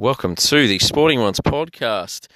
Welcome 0.00 0.36
to 0.36 0.68
the 0.68 0.78
Sporting 0.78 1.18
Ones 1.18 1.40
podcast. 1.40 2.28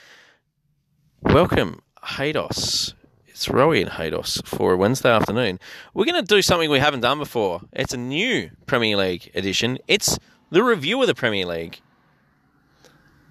Welcome, 1.23 1.81
Haydos. 2.03 2.95
It's 3.29 3.47
Rowie 3.47 3.83
and 3.83 3.91
Haydos 3.93 4.45
for 4.45 4.73
a 4.73 4.77
Wednesday 4.77 5.11
afternoon. 5.11 5.61
We're 5.95 6.07
going 6.07 6.21
to 6.21 6.27
do 6.27 6.43
something 6.43 6.69
we 6.69 6.81
haven't 6.81 7.03
done 7.03 7.19
before. 7.19 7.61
It's 7.73 7.95
a 7.95 7.97
new 7.97 8.51
Premier 8.67 8.97
League 8.97 9.31
edition. 9.37 9.79
It's 9.87 10.19
the 10.51 10.65
review 10.65 11.01
of 11.03 11.07
the 11.07 11.15
Premier 11.15 11.47
League. 11.47 11.81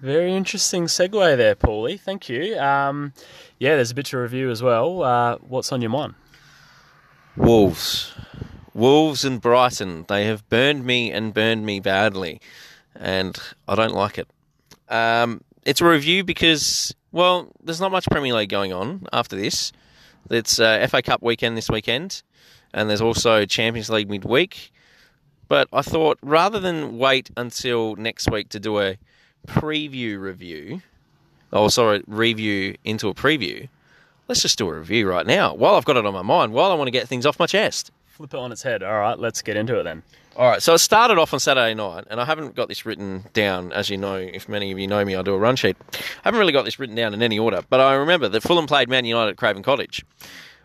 Very 0.00 0.34
interesting 0.34 0.84
segue 0.84 1.36
there, 1.36 1.54
Paulie. 1.54 2.00
Thank 2.00 2.30
you. 2.30 2.58
Um, 2.58 3.12
yeah, 3.58 3.76
there's 3.76 3.90
a 3.90 3.94
bit 3.94 4.06
to 4.06 4.16
review 4.16 4.50
as 4.50 4.62
well. 4.62 5.02
Uh, 5.02 5.36
what's 5.42 5.72
on 5.72 5.82
your 5.82 5.90
mind? 5.90 6.14
Wolves. 7.36 8.14
Wolves 8.72 9.26
and 9.26 9.42
Brighton. 9.42 10.06
They 10.08 10.24
have 10.24 10.48
burned 10.48 10.86
me 10.86 11.12
and 11.12 11.34
burned 11.34 11.66
me 11.66 11.80
badly, 11.80 12.40
and 12.96 13.38
I 13.68 13.74
don't 13.74 13.94
like 13.94 14.18
it. 14.18 14.28
Um, 14.88 15.42
it's 15.64 15.80
a 15.80 15.86
review 15.86 16.24
because, 16.24 16.94
well, 17.12 17.50
there's 17.62 17.80
not 17.80 17.92
much 17.92 18.06
Premier 18.10 18.34
League 18.34 18.50
going 18.50 18.72
on 18.72 19.06
after 19.12 19.36
this. 19.36 19.72
It's 20.30 20.58
uh, 20.58 20.86
FA 20.88 21.02
Cup 21.02 21.22
weekend 21.22 21.56
this 21.56 21.68
weekend, 21.68 22.22
and 22.72 22.88
there's 22.88 23.00
also 23.00 23.44
Champions 23.44 23.90
League 23.90 24.08
midweek. 24.08 24.72
But 25.48 25.68
I 25.72 25.82
thought 25.82 26.18
rather 26.22 26.58
than 26.58 26.98
wait 26.98 27.30
until 27.36 27.96
next 27.96 28.30
week 28.30 28.48
to 28.50 28.60
do 28.60 28.80
a 28.80 28.96
preview 29.46 30.18
review, 30.20 30.80
or 31.52 31.70
sorry, 31.70 32.02
review 32.06 32.76
into 32.84 33.08
a 33.08 33.14
preview, 33.14 33.68
let's 34.28 34.40
just 34.40 34.56
do 34.56 34.68
a 34.68 34.78
review 34.78 35.08
right 35.08 35.26
now 35.26 35.54
while 35.54 35.74
I've 35.74 35.84
got 35.84 35.96
it 35.96 36.06
on 36.06 36.14
my 36.14 36.22
mind, 36.22 36.52
while 36.52 36.70
I 36.70 36.74
want 36.74 36.86
to 36.86 36.92
get 36.92 37.08
things 37.08 37.26
off 37.26 37.38
my 37.38 37.46
chest. 37.46 37.90
Flip 38.06 38.32
it 38.32 38.38
on 38.38 38.52
its 38.52 38.62
head. 38.62 38.82
All 38.82 38.98
right, 38.98 39.18
let's 39.18 39.42
get 39.42 39.56
into 39.56 39.78
it 39.78 39.82
then. 39.82 40.02
All 40.34 40.48
right, 40.48 40.62
so 40.62 40.72
it 40.72 40.78
started 40.78 41.18
off 41.18 41.34
on 41.34 41.40
Saturday 41.40 41.74
night, 41.74 42.04
and 42.08 42.18
I 42.18 42.24
haven't 42.24 42.54
got 42.54 42.68
this 42.68 42.86
written 42.86 43.24
down. 43.34 43.70
As 43.72 43.90
you 43.90 43.98
know, 43.98 44.14
if 44.14 44.48
many 44.48 44.72
of 44.72 44.78
you 44.78 44.86
know 44.86 45.04
me, 45.04 45.14
I 45.14 45.20
do 45.20 45.34
a 45.34 45.38
run 45.38 45.56
sheet. 45.56 45.76
I 45.92 45.98
haven't 46.24 46.40
really 46.40 46.54
got 46.54 46.64
this 46.64 46.78
written 46.78 46.96
down 46.96 47.12
in 47.12 47.22
any 47.22 47.38
order, 47.38 47.60
but 47.68 47.80
I 47.80 47.92
remember 47.92 48.30
that 48.30 48.42
Fulham 48.42 48.66
played 48.66 48.88
Man 48.88 49.04
United 49.04 49.32
at 49.32 49.36
Craven 49.36 49.62
Cottage. 49.62 50.06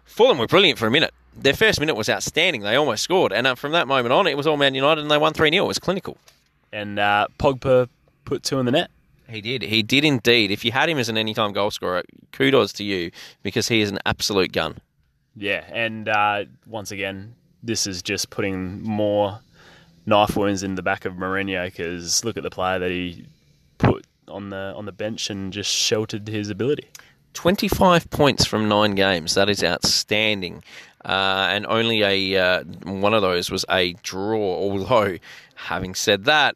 Fulham 0.06 0.38
were 0.38 0.48
brilliant 0.48 0.80
for 0.80 0.88
a 0.88 0.92
minute. 0.92 1.14
Their 1.36 1.54
first 1.54 1.82
minute 1.82 1.96
was 1.96 2.08
outstanding. 2.08 2.62
They 2.62 2.78
almost 2.78 3.04
scored, 3.04 3.34
and 3.34 3.46
uh, 3.46 3.56
from 3.56 3.74
that 3.74 3.90
moment 3.90 4.14
on, 4.14 4.26
it 4.26 4.38
was 4.38 4.48
all 4.48 4.56
Man 4.56 4.74
United, 4.74 5.02
and 5.02 5.12
they 5.12 5.18
won 5.18 5.34
3 5.34 5.50
0. 5.50 5.66
It 5.66 5.68
was 5.68 5.80
clinical. 5.80 6.18
And 6.72 6.98
uh, 6.98 7.28
Pogba 7.38 7.90
put 8.24 8.44
two 8.44 8.60
in 8.60 8.66
the 8.66 8.72
net. 8.72 8.90
He 9.30 9.42
did. 9.42 9.64
He 9.64 9.84
did 9.84 10.06
indeed. 10.06 10.50
If 10.50 10.64
you 10.64 10.72
had 10.72 10.88
him 10.88 10.98
as 10.98 11.10
an 11.10 11.18
anytime 11.18 11.52
goal 11.52 11.72
scorer, 11.72 12.04
kudos 12.32 12.72
to 12.74 12.86
you 12.86 13.12
because 13.44 13.68
he 13.68 13.82
is 13.82 13.92
an 13.92 14.00
absolute 14.06 14.54
gun. 14.54 14.78
Yeah, 15.36 15.66
and 15.74 16.08
uh, 16.08 16.46
once 16.66 16.92
again, 16.92 17.36
this 17.62 17.86
is 17.86 18.02
just 18.02 18.30
putting 18.30 18.82
more 18.82 19.40
knife 20.08 20.36
wounds 20.36 20.64
in 20.64 20.76
the 20.76 20.82
back 20.82 21.06
of 21.06 21.14
Mourinho 21.14 21.66
because 21.66 22.24
look 22.24 22.38
at 22.38 22.44
the 22.44 22.50
player 22.50 22.80
that 22.80 22.90
he 22.90 23.26
put 23.78 24.06
on 24.28 24.50
the 24.50 24.74
on 24.76 24.86
the 24.86 24.92
bench 24.92 25.30
and 25.30 25.54
just 25.54 25.70
sheltered 25.70 26.28
his 26.28 26.50
ability. 26.50 26.88
25 27.34 28.10
points 28.10 28.46
from 28.46 28.68
nine 28.68 28.96
games. 28.96 29.36
That 29.36 29.50
is 29.50 29.64
outstanding. 29.64 30.64
Uh, 31.06 31.48
and 31.52 31.68
only 31.68 32.02
a 32.02 32.42
uh, 32.42 32.64
one 32.84 33.14
of 33.14 33.22
those 33.22 33.52
was 33.52 33.64
a 33.70 33.94
draw. 34.02 34.40
Although, 34.40 35.18
having 35.56 35.94
said 35.94 36.24
that, 36.26 36.56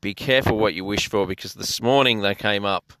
be 0.00 0.14
careful 0.14 0.58
what 0.58 0.74
you 0.74 0.84
wish 0.84 1.08
for 1.08 1.26
because 1.26 1.54
this 1.54 1.82
morning 1.82 2.20
they 2.22 2.34
came 2.34 2.64
up 2.64 2.92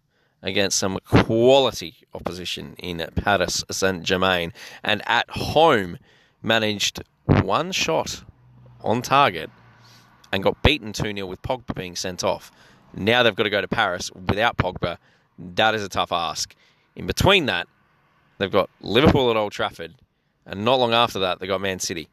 against 0.42 0.78
some 0.78 0.98
quality 1.08 1.94
opposition 2.14 2.74
in 2.78 3.04
Paris 3.16 3.64
Saint 3.70 4.02
Germain 4.02 4.52
and 4.84 5.02
at 5.06 5.28
home 5.30 5.98
managed 6.42 7.02
one 7.24 7.72
shot 7.72 8.22
on 8.82 9.02
target 9.02 9.50
and 10.32 10.42
got 10.42 10.62
beaten 10.62 10.92
2 10.92 11.14
0 11.14 11.26
with 11.26 11.42
Pogba 11.42 11.74
being 11.74 11.96
sent 11.96 12.24
off. 12.24 12.50
Now 12.94 13.22
they've 13.22 13.34
got 13.34 13.44
to 13.44 13.50
go 13.50 13.60
to 13.60 13.68
Paris 13.68 14.10
without 14.12 14.56
Pogba. 14.56 14.98
That 15.38 15.74
is 15.74 15.84
a 15.84 15.88
tough 15.88 16.12
ask. 16.12 16.54
In 16.94 17.06
between 17.06 17.46
that, 17.46 17.68
they've 18.38 18.50
got 18.50 18.70
Liverpool 18.80 19.30
at 19.30 19.36
Old 19.36 19.52
Trafford, 19.52 19.94
and 20.46 20.64
not 20.64 20.78
long 20.78 20.94
after 20.94 21.18
that, 21.20 21.38
they've 21.40 21.48
got 21.48 21.60
Man 21.60 21.78
City. 21.78 22.08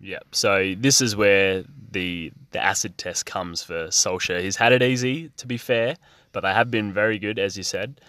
Yep. 0.00 0.26
So 0.32 0.74
this 0.76 1.00
is 1.00 1.14
where 1.14 1.64
the 1.90 2.32
the 2.50 2.62
acid 2.62 2.98
test 2.98 3.24
comes 3.24 3.62
for 3.62 3.86
Solskjaer. 3.86 4.40
He's 4.42 4.56
had 4.56 4.72
it 4.72 4.82
easy, 4.82 5.30
to 5.36 5.46
be 5.46 5.56
fair, 5.56 5.96
but 6.32 6.40
they 6.40 6.52
have 6.52 6.70
been 6.70 6.92
very 6.92 7.18
good, 7.18 7.38
as 7.38 7.56
you 7.56 7.62
said. 7.62 8.00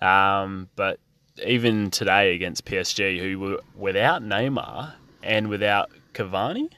Um, 0.00 0.68
but 0.76 0.98
even 1.44 1.90
today 1.90 2.34
against 2.34 2.64
PSG, 2.64 3.20
who 3.20 3.38
were 3.38 3.60
without 3.76 4.22
Neymar 4.22 4.94
and 5.22 5.48
without 5.48 5.90
Cavani, 6.14 6.70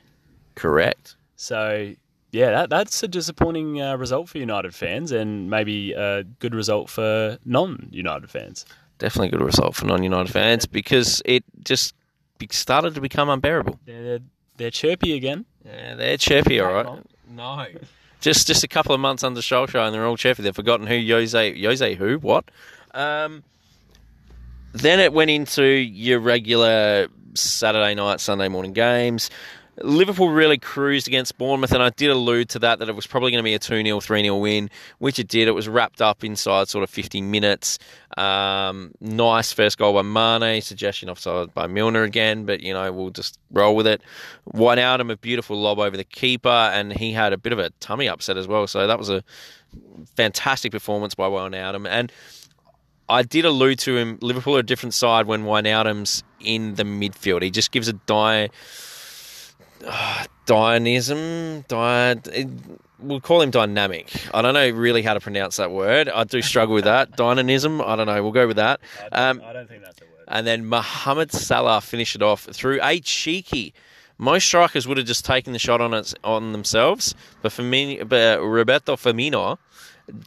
Correct. 0.57 1.17
so 1.37 1.95
yeah, 2.35 2.51
that, 2.51 2.71
that's 2.71 3.01
a 3.05 3.09
disappointing 3.09 3.81
uh, 3.81 3.97
result 3.97 4.29
for 4.29 4.39
United 4.39 4.75
fans, 4.75 5.13
and 5.13 5.49
maybe 5.49 5.93
a 5.93 6.25
good 6.25 6.53
result 6.55 6.91
for 6.91 7.39
non-United 7.45 8.29
fans. 8.29 8.67
Definitely 8.99 9.29
a 9.29 9.31
good 9.39 9.45
result 9.45 9.77
for 9.77 9.87
non 9.87 10.03
United 10.03 10.33
fans 10.33 10.67
because 10.67 11.23
it 11.25 11.45
just 11.65 11.95
started 12.51 12.95
to 12.97 13.01
become 13.01 13.29
unbearable. 13.29 13.79
They're 13.85 14.19
they're 14.57 14.71
chirpy 14.71 15.15
again. 15.15 15.45
Yeah, 15.65 15.95
they're 15.95 16.17
chirpy, 16.17 16.61
all 16.61 16.73
right. 16.73 16.87
No. 17.27 17.67
Just 18.21 18.47
just 18.47 18.63
a 18.63 18.69
couple 18.69 18.95
of 18.95 19.01
months 19.01 19.25
under 19.25 19.41
Solskjaer 19.41 19.87
and 19.87 19.95
they're 19.95 20.07
all 20.07 20.17
chirpy. 20.17 20.43
They've 20.43 20.55
forgotten 20.55 20.87
who 20.87 21.01
Jose, 21.01 21.61
Jose 21.61 21.95
who, 21.95 22.19
what? 22.19 22.51
Um, 22.93 23.43
then 24.73 25.01
it 25.01 25.13
went 25.13 25.31
into 25.31 25.65
your 25.65 26.21
regular 26.21 27.09
Saturday 27.35 27.95
night, 27.95 28.21
Sunday 28.21 28.49
morning 28.49 28.73
games. 28.73 29.31
Liverpool 29.79 30.31
really 30.31 30.59
cruised 30.59 31.09
against 31.09 31.37
Bournemouth, 31.37 31.73
and 31.73 31.83
I 31.83 31.91
did 31.91 32.11
allude 32.11 32.49
to 32.51 32.59
that, 32.61 32.79
that 32.79 32.89
it 32.89 32.95
was 32.95 33.07
probably 33.07 33.31
going 33.31 33.43
to 33.43 33.45
be 33.45 33.55
a 33.55 33.59
2 33.59 33.83
0, 33.83 34.01
3 34.01 34.23
0 34.23 34.37
win, 34.37 34.71
which 34.99 35.19
it 35.19 35.29
did. 35.29 35.49
It 35.49 35.53
was 35.53 35.69
wrapped 35.69 36.01
up 36.01 36.23
inside 36.23 36.69
sort 36.69 36.85
of 36.85 36.91
50 36.91 37.21
minutes. 37.23 37.79
Um, 38.17 38.93
nice 39.01 39.53
first 39.53 39.79
goal 39.79 39.93
by 39.95 40.03
Mane, 40.03 40.63
suggestion 40.63 41.09
offside 41.09 41.53
by 41.55 41.67
Milner 41.67 42.05
again, 42.05 42.45
but, 42.45 42.61
you 42.61 42.73
know, 42.73 42.93
we'll 42.93 43.11
just 43.11 43.39
roll 43.51 43.75
with 43.75 43.87
it. 43.87 44.03
Wijnaldum, 44.53 45.11
a 45.11 45.17
beautiful 45.17 45.61
lob 45.61 45.79
over 45.79 45.97
the 45.97 46.05
keeper, 46.05 46.49
and 46.49 46.93
he 46.93 47.13
had 47.13 47.33
a 47.33 47.39
bit 47.39 47.53
of 47.53 47.59
a 47.59 47.71
tummy 47.81 48.09
upset 48.09 48.37
as 48.37 48.47
well, 48.47 48.67
so 48.67 48.87
that 48.87 48.99
was 48.99 49.11
a 49.11 49.25
fantastic 50.17 50.71
performance 50.71 51.15
by 51.15 51.27
Wijnaldum. 51.27 51.89
And 51.89 52.13
I 53.09 53.23
did 53.23 53.45
allude 53.45 53.79
to 53.81 53.97
him. 53.97 54.19
Liverpool 54.23 54.57
are 54.57 54.61
a 54.61 54.65
different 54.65 54.95
side 54.95 55.27
when 55.27 55.45
Wijnaldum's 55.45 56.23
in 56.41 56.77
the 56.77 56.85
midfield. 56.85 57.43
He 57.43 57.51
just 57.51 57.71
gives 57.71 57.89
a 57.89 57.93
die. 57.93 58.51
Uh, 59.89 60.25
Dynamism, 60.47 61.65
dy, 61.69 62.17
we'll 62.99 63.21
call 63.21 63.41
him 63.41 63.51
dynamic. 63.51 64.11
I 64.35 64.43
don't 64.43 64.53
know 64.53 64.69
really 64.71 65.01
how 65.03 65.15
to 65.15 65.21
pronounce 65.21 65.57
that 65.57 65.71
word. 65.71 66.09
I 66.11 66.25
do 66.25 66.43
struggle 66.43 66.75
with 66.75 66.85
that. 66.85 67.13
Dynamism, 67.17 67.81
I 67.81 67.97
don't 67.97 68.07
know. 68.07 68.23
We'll 68.23 68.33
go 68.33 68.47
with 68.47 68.57
that. 68.57 68.81
Um, 69.13 69.41
I 69.43 69.55
don't 69.55 69.67
think 69.69 69.83
that's 69.83 70.01
a 70.03 70.05
word. 70.05 70.25
and 70.29 70.47
then 70.47 70.67
Mohamed 70.67 71.33
Salah 71.33 71.81
finished 71.81 72.15
it 72.15 72.23
off 72.23 72.43
through 72.45 72.79
a 72.83 73.01
cheeky. 73.01 73.73
Most 74.19 74.45
strikers 74.47 74.87
would 74.87 74.99
have 74.99 75.07
just 75.07 75.25
taken 75.25 75.55
the 75.55 75.59
shot 75.59 75.81
on 75.81 75.95
its, 75.95 76.15
on 76.23 76.53
themselves, 76.53 77.15
but 77.41 77.51
for 77.51 77.63
me, 77.63 78.03
but 78.03 78.41
Roberto 78.43 78.97
Firmino, 78.97 79.57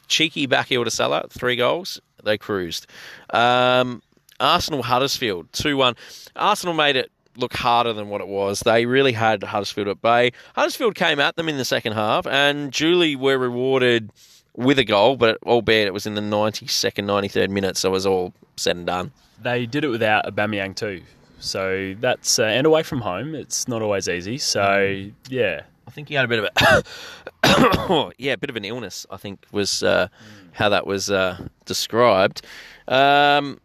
cheeky 0.07 0.47
back 0.47 0.67
heel 0.69 0.83
to 0.83 0.89
Salah, 0.91 1.27
three 1.29 1.55
goals, 1.55 2.01
they 2.23 2.37
cruised. 2.39 2.87
Um, 3.29 4.01
Arsenal 4.39 4.81
Huddersfield 4.83 5.51
two 5.53 5.77
one. 5.77 5.95
Arsenal 6.35 6.73
made 6.73 6.95
it 6.95 7.11
look 7.37 7.53
harder 7.53 7.93
than 7.93 8.09
what 8.09 8.21
it 8.21 8.27
was. 8.27 8.61
They 8.61 8.85
really 8.85 9.13
had 9.13 9.43
Huddersfield 9.43 9.87
at 9.87 10.01
bay. 10.01 10.31
Huddersfield 10.55 10.95
came 10.95 11.19
at 11.19 11.35
them 11.35 11.47
in 11.49 11.57
the 11.57 11.65
second 11.65 11.93
half, 11.93 12.25
and 12.27 12.71
Julie 12.71 13.15
were 13.15 13.37
rewarded 13.37 14.11
with 14.55 14.79
a 14.79 14.83
goal, 14.83 15.15
but 15.15 15.37
albeit 15.45 15.87
it 15.87 15.93
was 15.93 16.05
in 16.05 16.15
the 16.15 16.21
92nd, 16.21 17.05
93rd 17.05 17.49
minute, 17.49 17.77
so 17.77 17.89
it 17.89 17.91
was 17.91 18.05
all 18.05 18.33
said 18.57 18.75
and 18.75 18.87
done. 18.87 19.11
They 19.41 19.65
did 19.65 19.83
it 19.83 19.89
without 19.89 20.25
Aubameyang 20.25 20.75
too. 20.75 21.03
So 21.39 21.95
that's 21.99 22.39
uh, 22.39 22.45
and 22.45 22.65
away 22.65 22.81
from 22.81 23.01
home, 23.01 23.35
it's 23.35 23.67
not 23.67 23.83
always 23.83 24.09
easy. 24.09 24.39
So 24.39 25.05
yeah, 25.29 25.61
I 25.87 25.91
think 25.91 26.09
he 26.09 26.15
had 26.15 26.25
a 26.25 26.27
bit 26.27 26.39
of 26.39 26.49
a 27.43 28.11
yeah, 28.17 28.33
a 28.33 28.37
bit 28.37 28.49
of 28.49 28.55
an 28.55 28.65
illness. 28.65 29.05
I 29.11 29.17
think 29.17 29.45
was 29.51 29.83
uh, 29.83 30.07
how 30.53 30.69
that 30.69 30.87
was 30.87 31.11
uh, 31.11 31.37
described. 31.65 32.41
Um, 32.87 33.59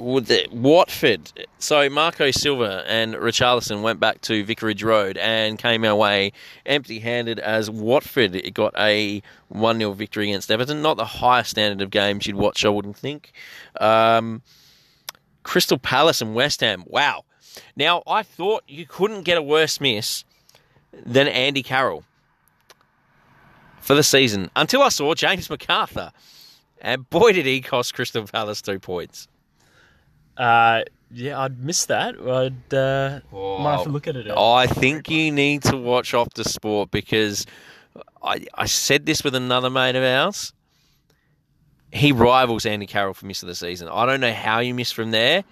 Watford. 0.00 1.46
So 1.58 1.88
Marco 1.90 2.30
Silva 2.30 2.84
and 2.86 3.14
Richarlison 3.14 3.82
went 3.82 4.00
back 4.00 4.20
to 4.22 4.42
Vicarage 4.44 4.82
Road 4.82 5.16
and 5.18 5.58
came 5.58 5.84
our 5.84 5.94
way 5.94 6.32
empty-handed 6.64 7.38
as 7.38 7.70
Watford 7.70 8.34
it 8.34 8.54
got 8.54 8.74
a 8.78 9.22
one 9.48 9.78
0 9.78 9.92
victory 9.92 10.30
against 10.30 10.50
Everton. 10.50 10.82
Not 10.82 10.96
the 10.96 11.04
highest 11.04 11.50
standard 11.50 11.82
of 11.82 11.90
games 11.90 12.26
you'd 12.26 12.36
watch, 12.36 12.64
I 12.64 12.70
wouldn't 12.70 12.96
think. 12.96 13.32
Um, 13.80 14.42
Crystal 15.42 15.78
Palace 15.78 16.20
and 16.20 16.34
West 16.34 16.60
Ham. 16.60 16.84
Wow. 16.86 17.24
Now 17.76 18.02
I 18.06 18.22
thought 18.22 18.64
you 18.66 18.86
couldn't 18.86 19.22
get 19.22 19.36
a 19.36 19.42
worse 19.42 19.80
miss 19.80 20.24
than 20.92 21.28
Andy 21.28 21.62
Carroll 21.62 22.04
for 23.80 23.94
the 23.94 24.02
season 24.02 24.50
until 24.56 24.82
I 24.82 24.88
saw 24.88 25.14
James 25.14 25.48
McArthur. 25.48 26.12
And 26.80 27.08
boy, 27.10 27.32
did 27.32 27.44
he 27.44 27.60
cost 27.60 27.94
Crystal 27.94 28.26
Palace 28.26 28.62
two 28.62 28.78
points. 28.78 29.28
Uh, 30.40 30.84
yeah, 31.12 31.38
I'd 31.38 31.62
miss 31.62 31.86
that. 31.86 32.14
I'd 32.18 32.74
uh, 32.74 33.20
might 33.32 33.76
have 33.76 33.84
to 33.84 33.90
look 33.90 34.06
at 34.06 34.16
it. 34.16 34.30
I 34.30 34.66
think 34.66 35.10
you 35.10 35.30
need 35.30 35.62
to 35.64 35.76
watch 35.76 36.12
Optus 36.12 36.48
Sport 36.48 36.90
because 36.90 37.46
I, 38.22 38.46
I 38.54 38.66
said 38.66 39.06
this 39.06 39.22
with 39.22 39.34
another 39.34 39.68
mate 39.68 39.96
of 39.96 40.02
ours. 40.02 40.52
He 41.92 42.12
rivals 42.12 42.64
Andy 42.64 42.86
Carroll 42.86 43.14
for 43.14 43.26
miss 43.26 43.42
of 43.42 43.48
the 43.48 43.54
season. 43.54 43.88
I 43.88 44.06
don't 44.06 44.20
know 44.20 44.32
how 44.32 44.60
you 44.60 44.72
miss 44.72 44.92
from 44.92 45.10
there, 45.10 45.44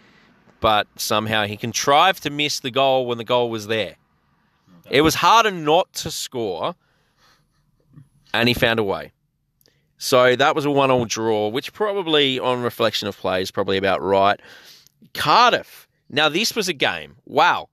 but 0.61 0.87
somehow 0.96 1.44
he 1.44 1.56
contrived 1.56 2.23
to 2.23 2.31
miss 2.31 2.61
the 2.61 2.70
goal 2.70 3.06
when 3.06 3.19
the 3.19 3.25
goal 3.25 3.50
was 3.50 3.67
there. 3.67 3.96
It 4.88 5.02
was 5.02 5.17
harder 5.17 5.50
not 5.50 5.93
to 5.94 6.11
score, 6.11 6.76
and 8.32 8.49
he 8.49 8.55
found 8.55 8.79
a 8.79 8.85
way. 8.85 9.12
So 9.99 10.37
that 10.37 10.55
was 10.55 10.64
a 10.64 10.70
one-all 10.70 11.05
draw, 11.06 11.49
which 11.49 11.73
probably, 11.73 12.38
on 12.38 12.62
reflection 12.62 13.08
of 13.08 13.19
play, 13.19 13.43
is 13.43 13.50
probably 13.50 13.76
about 13.76 14.00
right. 14.00 14.40
Cardiff. 15.15 15.89
Now 16.11 16.29
this 16.29 16.55
was 16.55 16.69
a 16.69 16.73
game. 16.73 17.17
Wow. 17.27 17.69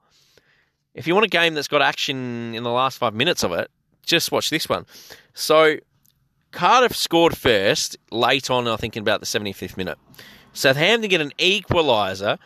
If 0.94 1.08
you 1.08 1.14
want 1.14 1.26
a 1.26 1.30
game 1.30 1.54
that's 1.54 1.68
got 1.68 1.82
action 1.82 2.56
in 2.56 2.64
the 2.64 2.72
last 2.72 2.98
five 2.98 3.14
minutes 3.14 3.44
of 3.44 3.52
it, 3.52 3.70
just 4.04 4.32
watch 4.32 4.50
this 4.50 4.70
one. 4.70 4.86
So 5.34 5.78
Cardiff 6.52 6.96
scored 6.96 7.38
first 7.38 7.98
late 8.12 8.50
on, 8.50 8.68
I 8.68 8.78
think, 8.78 8.96
in 8.96 9.02
about 9.02 9.20
the 9.20 9.26
75th 9.26 9.76
minute. 9.76 9.98
Southampton 10.54 11.10
get 11.10 11.22
an 11.22 11.34
equaliser. 11.38 12.38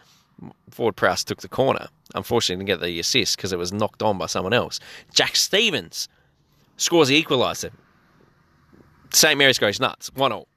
Ward-Prowse 0.78 1.24
took 1.24 1.42
the 1.42 1.48
corner. 1.48 1.90
Unfortunately, 2.16 2.66
didn't 2.66 2.80
get 2.80 2.86
the 2.86 3.00
assist 3.00 3.38
because 3.38 3.54
it 3.54 3.60
was 3.60 3.72
knocked 3.72 4.02
on 4.02 4.18
by 4.18 4.26
someone 4.26 4.54
else. 4.54 4.80
Jack 5.14 5.36
Stephens 5.36 6.08
scores 6.78 7.10
the 7.10 7.24
equaliser. 7.24 7.72
St. 9.12 9.38
Mary's 9.38 9.60
goes 9.60 9.80
nuts. 9.80 10.12
1 10.16 10.32
0. 10.32 10.48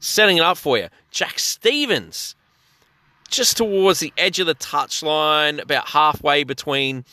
Setting 0.00 0.38
it 0.38 0.42
up 0.42 0.56
for 0.56 0.78
you. 0.78 0.88
Jack 1.10 1.38
Stephens, 1.38 2.34
just 3.32 3.56
towards 3.56 3.98
the 3.98 4.12
edge 4.16 4.38
of 4.38 4.46
the 4.46 4.54
touchline, 4.54 5.60
about 5.60 5.88
halfway 5.88 6.44
between 6.44 7.04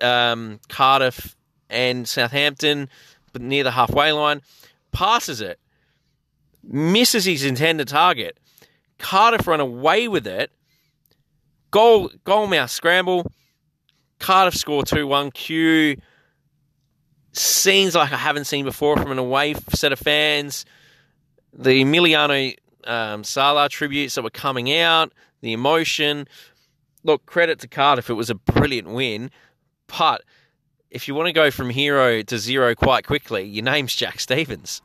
um, 0.00 0.60
Cardiff 0.68 1.36
and 1.68 2.08
Southampton, 2.08 2.88
but 3.32 3.42
near 3.42 3.64
the 3.64 3.72
halfway 3.72 4.12
line, 4.12 4.40
passes 4.92 5.40
it, 5.40 5.58
misses 6.62 7.24
his 7.24 7.44
intended 7.44 7.88
target. 7.88 8.38
Cardiff 8.98 9.46
run 9.46 9.60
away 9.60 10.08
with 10.08 10.26
it. 10.26 10.50
Goal, 11.72 12.10
goal 12.24 12.46
mouth 12.46 12.70
scramble. 12.70 13.30
Cardiff 14.20 14.54
score 14.54 14.84
2 14.84 15.06
1. 15.06 15.30
Q 15.32 15.96
scenes 17.32 17.94
like 17.94 18.12
I 18.12 18.16
haven't 18.16 18.44
seen 18.44 18.64
before 18.64 18.96
from 18.96 19.10
an 19.10 19.18
away 19.18 19.54
set 19.70 19.92
of 19.92 19.98
fans. 19.98 20.64
The 21.52 21.82
Emiliano 21.82 22.54
um, 22.86 23.24
Sala 23.24 23.68
tributes 23.68 24.14
that 24.14 24.22
were 24.22 24.30
coming 24.30 24.72
out, 24.72 25.12
the 25.40 25.52
emotion. 25.52 26.28
Look, 27.04 27.26
credit 27.26 27.58
to 27.60 27.68
Cardiff, 27.68 28.10
it 28.10 28.14
was 28.14 28.30
a 28.30 28.34
brilliant 28.34 28.88
win. 28.88 29.30
But 29.86 30.22
if 30.90 31.08
you 31.08 31.14
want 31.14 31.26
to 31.26 31.32
go 31.32 31.50
from 31.50 31.70
hero 31.70 32.22
to 32.22 32.38
zero 32.38 32.74
quite 32.74 33.06
quickly, 33.06 33.42
your 33.44 33.64
name's 33.64 33.94
Jack 33.94 34.20
Stephens. 34.20 34.82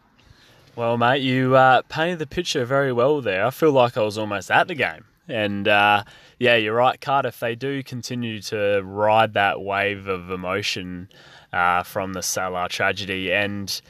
Well, 0.76 0.98
mate, 0.98 1.22
you 1.22 1.56
uh, 1.56 1.82
painted 1.90 2.20
the 2.20 2.28
picture 2.28 2.64
very 2.64 2.94
well 2.94 3.22
there. 3.22 3.46
I 3.46 3.50
feel 3.50 3.72
like 3.72 3.98
I 3.98 4.04
was 4.04 4.18
almost 4.18 4.52
at 4.52 4.68
the 4.68 4.76
game. 4.76 5.06
And 5.28 5.68
uh, 5.68 6.04
yeah, 6.40 6.56
you're 6.56 6.76
right, 6.76 7.00
Cardiff. 7.02 7.40
They 7.40 7.56
do 7.56 7.84
continue 7.84 8.42
to 8.44 8.82
ride 8.84 9.34
that 9.34 9.60
wave 9.62 10.08
of 10.08 10.30
emotion 10.30 11.10
uh, 11.52 11.84
from 11.84 12.14
the 12.14 12.22
Sala 12.22 12.70
tragedy, 12.70 13.34
and 13.34 13.82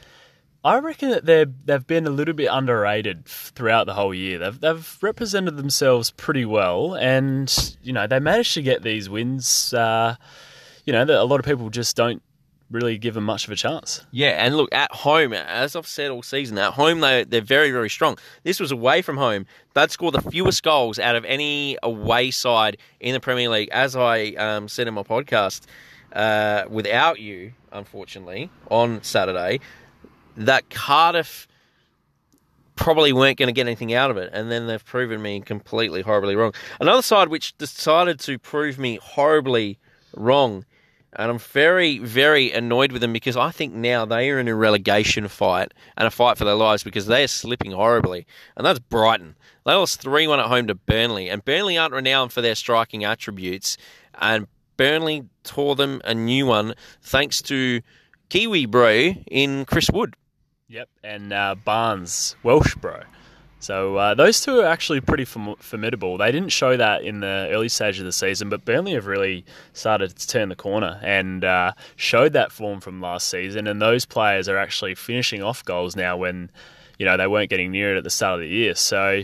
I 0.64 0.78
reckon 0.78 1.10
that 1.10 1.24
they 1.24 1.46
they've 1.64 1.86
been 1.86 2.06
a 2.06 2.10
little 2.10 2.34
bit 2.34 2.48
underrated 2.50 3.24
throughout 3.26 3.86
the 3.86 3.94
whole 3.94 4.12
year. 4.12 4.38
They've 4.38 4.60
they've 4.60 4.98
represented 5.00 5.56
themselves 5.56 6.10
pretty 6.10 6.44
well, 6.44 6.94
and 6.94 7.76
you 7.82 7.92
know 7.92 8.06
they 8.06 8.18
managed 8.18 8.54
to 8.54 8.62
get 8.62 8.82
these 8.82 9.08
wins. 9.08 9.72
Uh, 9.72 10.16
you 10.84 10.92
know, 10.92 11.04
that 11.04 11.20
a 11.20 11.24
lot 11.24 11.38
of 11.38 11.44
people 11.44 11.68
just 11.68 11.96
don't 11.96 12.22
really 12.70 12.98
give 12.98 13.14
them 13.14 13.24
much 13.24 13.46
of 13.46 13.52
a 13.52 13.56
chance. 13.56 14.04
Yeah, 14.10 14.44
and 14.44 14.56
look 14.56 14.74
at 14.74 14.90
home, 14.92 15.32
as 15.32 15.76
I've 15.76 15.86
said 15.86 16.10
all 16.10 16.22
season, 16.22 16.58
at 16.58 16.72
home 16.72 17.00
they 17.00 17.24
they're 17.24 17.40
very 17.40 17.70
very 17.70 17.90
strong. 17.90 18.18
This 18.42 18.58
was 18.58 18.72
away 18.72 19.02
from 19.02 19.16
home. 19.16 19.46
They'd 19.74 19.90
score 19.90 20.10
the 20.10 20.22
fewest 20.22 20.62
goals 20.62 20.98
out 20.98 21.14
of 21.14 21.24
any 21.24 21.78
away 21.82 22.30
side 22.30 22.78
in 23.00 23.12
the 23.12 23.20
Premier 23.20 23.48
League. 23.48 23.68
As 23.70 23.94
I 23.94 24.30
um, 24.32 24.68
said 24.68 24.88
in 24.88 24.94
my 24.94 25.02
podcast, 25.02 25.66
uh, 26.12 26.64
without 26.68 27.20
you, 27.20 27.52
unfortunately, 27.70 28.50
on 28.70 29.02
Saturday, 29.02 29.60
that 30.38 30.70
Cardiff 30.70 31.48
probably 32.76 33.12
weren't 33.12 33.38
going 33.38 33.48
to 33.48 33.52
get 33.52 33.66
anything 33.66 33.92
out 33.92 34.10
of 34.10 34.16
it, 34.16 34.30
and 34.32 34.50
then 34.50 34.66
they've 34.66 34.84
proven 34.84 35.20
me 35.20 35.40
completely 35.40 36.00
horribly 36.00 36.36
wrong. 36.36 36.54
Another 36.80 37.02
side 37.02 37.28
which 37.28 37.56
decided 37.58 38.20
to 38.20 38.38
prove 38.38 38.78
me 38.78 38.98
horribly 39.02 39.78
wrong, 40.14 40.64
and 41.14 41.30
I'm 41.30 41.38
very, 41.38 41.98
very 41.98 42.52
annoyed 42.52 42.92
with 42.92 43.02
them 43.02 43.12
because 43.12 43.36
I 43.36 43.50
think 43.50 43.74
now 43.74 44.04
they 44.04 44.30
are 44.30 44.38
in 44.38 44.46
a 44.46 44.54
relegation 44.54 45.26
fight 45.26 45.74
and 45.96 46.06
a 46.06 46.10
fight 46.10 46.38
for 46.38 46.44
their 46.44 46.54
lives 46.54 46.84
because 46.84 47.06
they 47.06 47.24
are 47.24 47.28
slipping 47.28 47.72
horribly, 47.72 48.26
and 48.56 48.64
that's 48.64 48.78
Brighton. 48.78 49.34
They 49.66 49.74
lost 49.74 50.00
3 50.00 50.28
1 50.28 50.38
at 50.38 50.46
home 50.46 50.68
to 50.68 50.74
Burnley, 50.74 51.28
and 51.28 51.44
Burnley 51.44 51.76
aren't 51.76 51.94
renowned 51.94 52.32
for 52.32 52.40
their 52.42 52.54
striking 52.54 53.04
attributes, 53.04 53.76
and 54.20 54.46
Burnley 54.76 55.24
tore 55.42 55.74
them 55.74 56.00
a 56.04 56.14
new 56.14 56.46
one 56.46 56.74
thanks 57.02 57.42
to 57.42 57.80
Kiwi 58.28 58.66
bro 58.66 59.14
in 59.26 59.64
Chris 59.64 59.90
Wood. 59.90 60.14
Yep, 60.68 60.88
and 61.02 61.32
uh, 61.32 61.54
Barnes, 61.64 62.36
Welsh 62.42 62.74
bro. 62.74 63.02
So 63.60 63.96
uh, 63.96 64.14
those 64.14 64.40
two 64.40 64.60
are 64.60 64.66
actually 64.66 65.00
pretty 65.00 65.24
formidable. 65.24 66.16
They 66.16 66.30
didn't 66.30 66.50
show 66.50 66.76
that 66.76 67.02
in 67.02 67.20
the 67.20 67.48
early 67.50 67.68
stage 67.68 67.98
of 67.98 68.04
the 68.04 68.12
season, 68.12 68.48
but 68.48 68.64
Burnley 68.64 68.92
have 68.92 69.06
really 69.06 69.44
started 69.72 70.16
to 70.16 70.26
turn 70.28 70.48
the 70.48 70.54
corner 70.54 71.00
and 71.02 71.44
uh, 71.44 71.72
showed 71.96 72.34
that 72.34 72.52
form 72.52 72.80
from 72.80 73.00
last 73.00 73.28
season. 73.28 73.66
And 73.66 73.82
those 73.82 74.04
players 74.04 74.48
are 74.48 74.56
actually 74.56 74.94
finishing 74.94 75.42
off 75.42 75.64
goals 75.64 75.96
now 75.96 76.16
when 76.16 76.50
you 76.98 77.06
know 77.06 77.16
they 77.16 77.26
weren't 77.26 77.50
getting 77.50 77.72
near 77.72 77.94
it 77.94 77.98
at 77.98 78.04
the 78.04 78.10
start 78.10 78.34
of 78.34 78.40
the 78.40 78.48
year. 78.48 78.76
So 78.76 79.22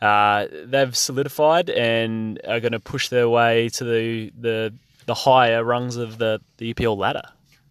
uh, 0.00 0.46
they've 0.66 0.96
solidified 0.96 1.70
and 1.70 2.40
are 2.46 2.60
going 2.60 2.72
to 2.72 2.80
push 2.80 3.08
their 3.08 3.28
way 3.28 3.70
to 3.70 3.84
the, 3.84 4.32
the 4.38 4.74
the 5.06 5.14
higher 5.14 5.64
rungs 5.64 5.96
of 5.96 6.18
the, 6.18 6.40
the 6.58 6.72
EPL 6.72 6.96
ladder. 6.96 7.22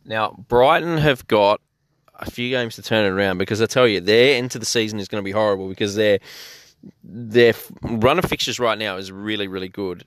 Now, 0.06 0.32
Brighton 0.50 0.98
have 0.98 1.26
got 1.28 1.62
a 2.28 2.32
few 2.32 2.50
games 2.50 2.76
to 2.76 2.82
turn 2.82 3.06
it 3.06 3.10
around 3.10 3.38
because 3.38 3.62
I 3.62 3.66
tell 3.66 3.88
you, 3.88 4.00
their 4.00 4.38
into 4.38 4.60
the 4.60 4.66
season 4.66 5.00
is 5.00 5.08
going 5.08 5.22
to 5.22 5.26
be 5.26 5.32
horrible 5.32 5.70
because 5.70 5.96
their 5.96 6.20
their 7.04 7.54
run 7.82 8.20
of 8.20 8.26
fixtures 8.26 8.60
right 8.60 8.78
now 8.78 8.98
is 8.98 9.12
really, 9.12 9.48
really 9.48 9.70
good. 9.70 10.06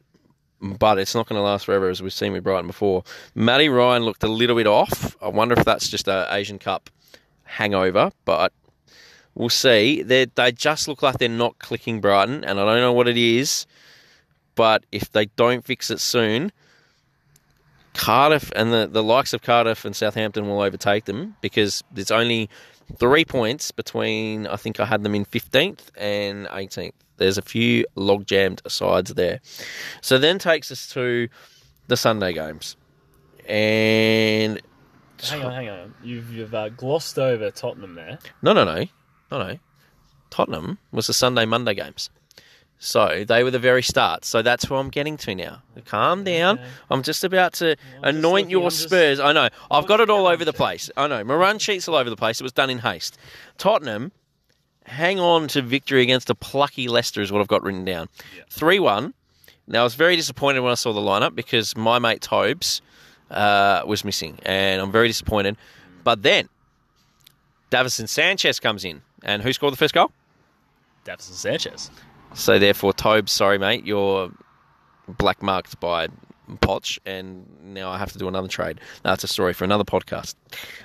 But 0.61 0.99
it's 0.99 1.15
not 1.15 1.29
going 1.29 1.39
to 1.39 1.43
last 1.43 1.67
forever, 1.67 1.91
as 1.91 2.03
we've 2.03 2.13
seen 2.13 2.33
with 2.33 2.43
Brighton 2.43 2.67
before. 2.67 3.05
Matty 3.35 3.69
Ryan 3.69 4.05
looked 4.05 4.23
a 4.23 4.29
little 4.29 4.57
bit 4.57 4.67
off. 4.67 5.15
I 5.21 5.29
wonder 5.29 5.55
if 5.59 5.65
that's 5.67 5.89
just 5.89 6.09
an 6.09 6.27
Asian 6.31 6.59
Cup 6.59 6.89
hangover, 7.45 8.11
but 8.25 8.52
we'll 9.35 9.50
see. 9.50 10.02
They 10.02 10.25
they 10.25 10.52
just 10.52 10.88
look 10.88 11.02
like 11.02 11.19
they're 11.19 11.29
not 11.29 11.59
clicking 11.59 12.00
Brighton, 12.00 12.43
and 12.43 12.59
I 12.59 12.64
don't 12.64 12.81
know 12.81 12.93
what 12.93 13.09
it 13.09 13.19
is. 13.19 13.67
But 14.55 14.85
if 14.90 15.12
they 15.12 15.26
don't 15.26 15.64
fix 15.64 15.90
it 15.90 16.00
soon, 16.00 16.50
Cardiff 17.97 18.53
and 18.55 18.73
the, 18.73 18.87
the 18.87 19.03
likes 19.03 19.33
of 19.33 19.43
Cardiff 19.43 19.85
and 19.85 19.95
Southampton 19.95 20.49
will 20.49 20.61
overtake 20.61 21.07
them 21.07 21.37
because 21.41 21.83
there's 21.91 22.11
only 22.11 22.49
three 22.99 23.25
points 23.25 23.71
between, 23.73 24.47
I 24.47 24.57
think 24.57 24.79
I 24.81 24.85
had 24.85 25.03
them 25.03 25.15
in 25.15 25.25
15th 25.25 25.88
and 25.97 26.47
18th. 26.47 26.93
There's 27.17 27.38
a 27.38 27.43
few 27.43 27.87
log 27.95 28.26
jammed 28.26 28.61
sides 28.69 29.15
there. 29.15 29.41
So 30.03 30.19
then 30.19 30.38
takes 30.38 30.71
us 30.71 30.87
to 30.91 31.29
the 31.88 31.97
Sunday 31.97 32.33
games. 32.33 32.76
And. 33.49 34.61
Hang 35.23 35.43
on, 35.43 35.53
hang 35.53 35.69
on. 35.71 35.95
You've, 36.03 36.31
you've 36.31 36.55
uh, 36.55 36.69
glossed 36.69 37.19
over 37.19 37.50
Tottenham 37.50 37.95
there. 37.95 38.19
No, 38.43 38.53
no, 38.53 38.65
no. 38.65 38.85
No, 39.31 39.38
no. 39.38 39.59
Tottenham 40.29 40.79
was 40.93 41.07
the 41.07 41.15
Sunday 41.15 41.47
Monday 41.47 41.75
games. 41.75 42.11
So 42.78 43.25
they 43.26 43.42
were 43.42 43.50
the 43.50 43.59
very 43.59 43.83
start. 43.83 44.25
So 44.25 44.42
that's 44.42 44.68
where 44.68 44.78
I'm 44.78 44.90
getting 44.90 45.16
to 45.18 45.35
now. 45.35 45.62
Calm 45.87 46.25
down. 46.25 46.59
Okay. 46.59 46.68
I'm 46.90 47.02
just 47.02 47.25
about 47.25 47.54
to 47.54 47.76
well, 48.02 48.14
anoint 48.14 48.50
your 48.50 48.71
Spurs. 48.71 49.18
I 49.18 49.33
know. 49.33 49.49
I've 49.71 49.87
got 49.87 50.00
it 50.00 50.11
all 50.11 50.26
over 50.26 50.45
the 50.45 50.52
place. 50.52 50.90
I 50.97 51.06
know. 51.06 51.25
My 51.25 51.35
run 51.35 51.59
sheet's 51.59 51.88
all 51.88 51.95
over 51.95 52.11
the 52.11 52.16
place. 52.16 52.40
It 52.40 52.45
was 52.45 52.52
done 52.52 52.68
in 52.68 52.78
haste. 52.78 53.18
Tottenham 53.56 54.12
hang 54.87 55.18
on 55.18 55.49
to 55.49 55.62
victory 55.62 56.02
against 56.02 56.30
a 56.30 56.35
plucky 56.35 56.88
Leicester 56.88 57.21
is 57.21 57.33
what 57.33 57.40
I've 57.40 57.49
got 57.49 57.62
written 57.62 57.85
down. 57.85 58.09
3 58.50 58.78
1. 58.78 59.14
Now, 59.68 59.80
I 59.80 59.85
was 59.85 59.95
very 59.95 60.14
disappointed 60.14 60.61
when 60.61 60.71
I 60.71 60.76
saw 60.76 60.92
the 60.92 61.00
lineup 61.00 61.35
because 61.35 61.76
my 61.76 61.99
mate 61.99 62.21
Tobes 62.21 62.83
uh, 63.30 63.83
was 63.85 64.04
missing, 64.04 64.38
and 64.45 64.80
I'm 64.80 64.92
very 64.92 65.09
disappointed. 65.09 65.56
But 66.04 66.23
then, 66.23 66.49
Davinson 67.73 68.09
Sanchez 68.09 68.61
comes 68.61 68.85
in, 68.85 69.02
and 69.25 69.42
who 69.42 69.52
scored 69.52 69.73
the 69.73 69.76
first 69.76 69.92
goal? 69.92 70.12
Davinson 71.04 71.33
Sanchez. 71.33 71.90
So 72.37 72.59
therefore, 72.59 72.93
Tobes, 72.93 73.33
sorry 73.33 73.57
mate, 73.59 73.87
you're 73.87 74.31
black 75.09 75.43
marked 75.43 75.81
by 75.81 76.09
Poch, 76.61 76.99
and 77.07 77.47
now 77.62 77.88
I 77.90 77.97
have 77.99 78.12
to 78.12 78.19
do 78.19 78.28
another 78.28 78.47
trade. 78.47 78.78
That's 79.02 79.25
a 79.25 79.28
story 79.28 79.55
for 79.55 79.64
another 79.64 79.85
podcast. 79.85 80.35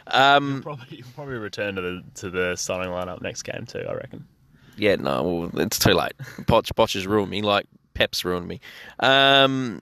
Um, 0.07 0.53
you'll, 0.53 0.61
probably, 0.61 0.97
you'll 0.97 1.07
probably 1.13 1.35
return 1.35 1.75
to 1.75 1.81
the 1.81 2.03
to 2.15 2.29
the 2.29 2.55
starting 2.55 2.89
lineup 2.91 3.21
next 3.21 3.43
game 3.43 3.65
too. 3.67 3.83
I 3.87 3.93
reckon. 3.93 4.25
Yeah, 4.77 4.95
no, 4.95 5.23
well, 5.51 5.61
it's 5.61 5.77
too 5.77 5.91
late. 5.91 6.13
Poch, 6.43 6.71
Poch 6.73 6.93
has 6.93 7.05
ruined 7.05 7.29
me, 7.29 7.41
like 7.41 7.65
Pep's 7.93 8.23
ruined 8.23 8.47
me. 8.47 8.61
Um, 9.01 9.81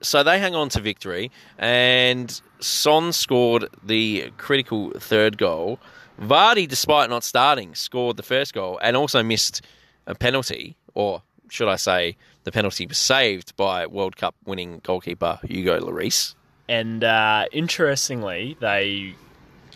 so 0.00 0.22
they 0.22 0.38
hang 0.38 0.54
on 0.54 0.68
to 0.70 0.80
victory, 0.80 1.32
and 1.58 2.40
Son 2.60 3.12
scored 3.12 3.66
the 3.82 4.30
critical 4.36 4.92
third 4.92 5.36
goal. 5.36 5.80
Vardy, 6.20 6.68
despite 6.68 7.10
not 7.10 7.24
starting, 7.24 7.74
scored 7.74 8.16
the 8.16 8.22
first 8.22 8.54
goal 8.54 8.78
and 8.82 8.96
also 8.96 9.22
missed 9.22 9.62
a 10.06 10.14
penalty, 10.14 10.76
or 10.94 11.22
should 11.50 11.68
I 11.68 11.76
say, 11.76 12.16
the 12.44 12.52
penalty 12.52 12.86
was 12.86 12.98
saved 12.98 13.56
by 13.56 13.86
World 13.86 14.16
Cup 14.16 14.34
winning 14.44 14.80
goalkeeper 14.82 15.38
Hugo 15.44 15.80
Lloris. 15.80 16.34
And 16.68 17.02
uh, 17.02 17.46
interestingly, 17.52 18.56
they 18.60 19.14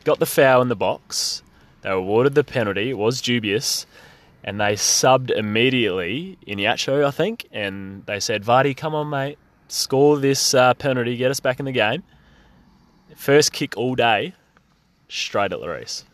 got 0.05 0.19
the 0.19 0.27
foul 0.27 0.63
in 0.63 0.69
the 0.69 0.77
box. 0.77 1.43
They 1.83 1.91
awarded 1.91 2.35
the 2.35 2.45
penalty. 2.45 2.91
It 2.91 2.99
was 2.99 3.21
dubious. 3.21 3.87
And 4.45 4.61
they 4.61 4.75
subbed 4.75 5.31
immediately 5.31 6.37
in 6.47 6.59
Iheanacho, 6.59 7.05
I 7.07 7.11
think. 7.11 7.47
And 7.53 8.05
they 8.07 8.21
said, 8.21 8.45
Vardy, 8.45 8.77
come 8.77 8.95
on, 8.95 9.09
mate. 9.09 9.39
Score 9.69 10.19
this 10.19 10.53
uh, 10.53 10.75
penalty. 10.75 11.17
Get 11.17 11.31
us 11.31 11.41
back 11.41 11.59
in 11.59 11.65
the 11.65 11.73
game. 11.73 12.03
First 13.17 13.53
kick 13.53 13.77
all 13.77 13.95
day, 13.95 14.35
straight 15.09 15.53
at 15.53 15.61
Lloris. 15.61 16.05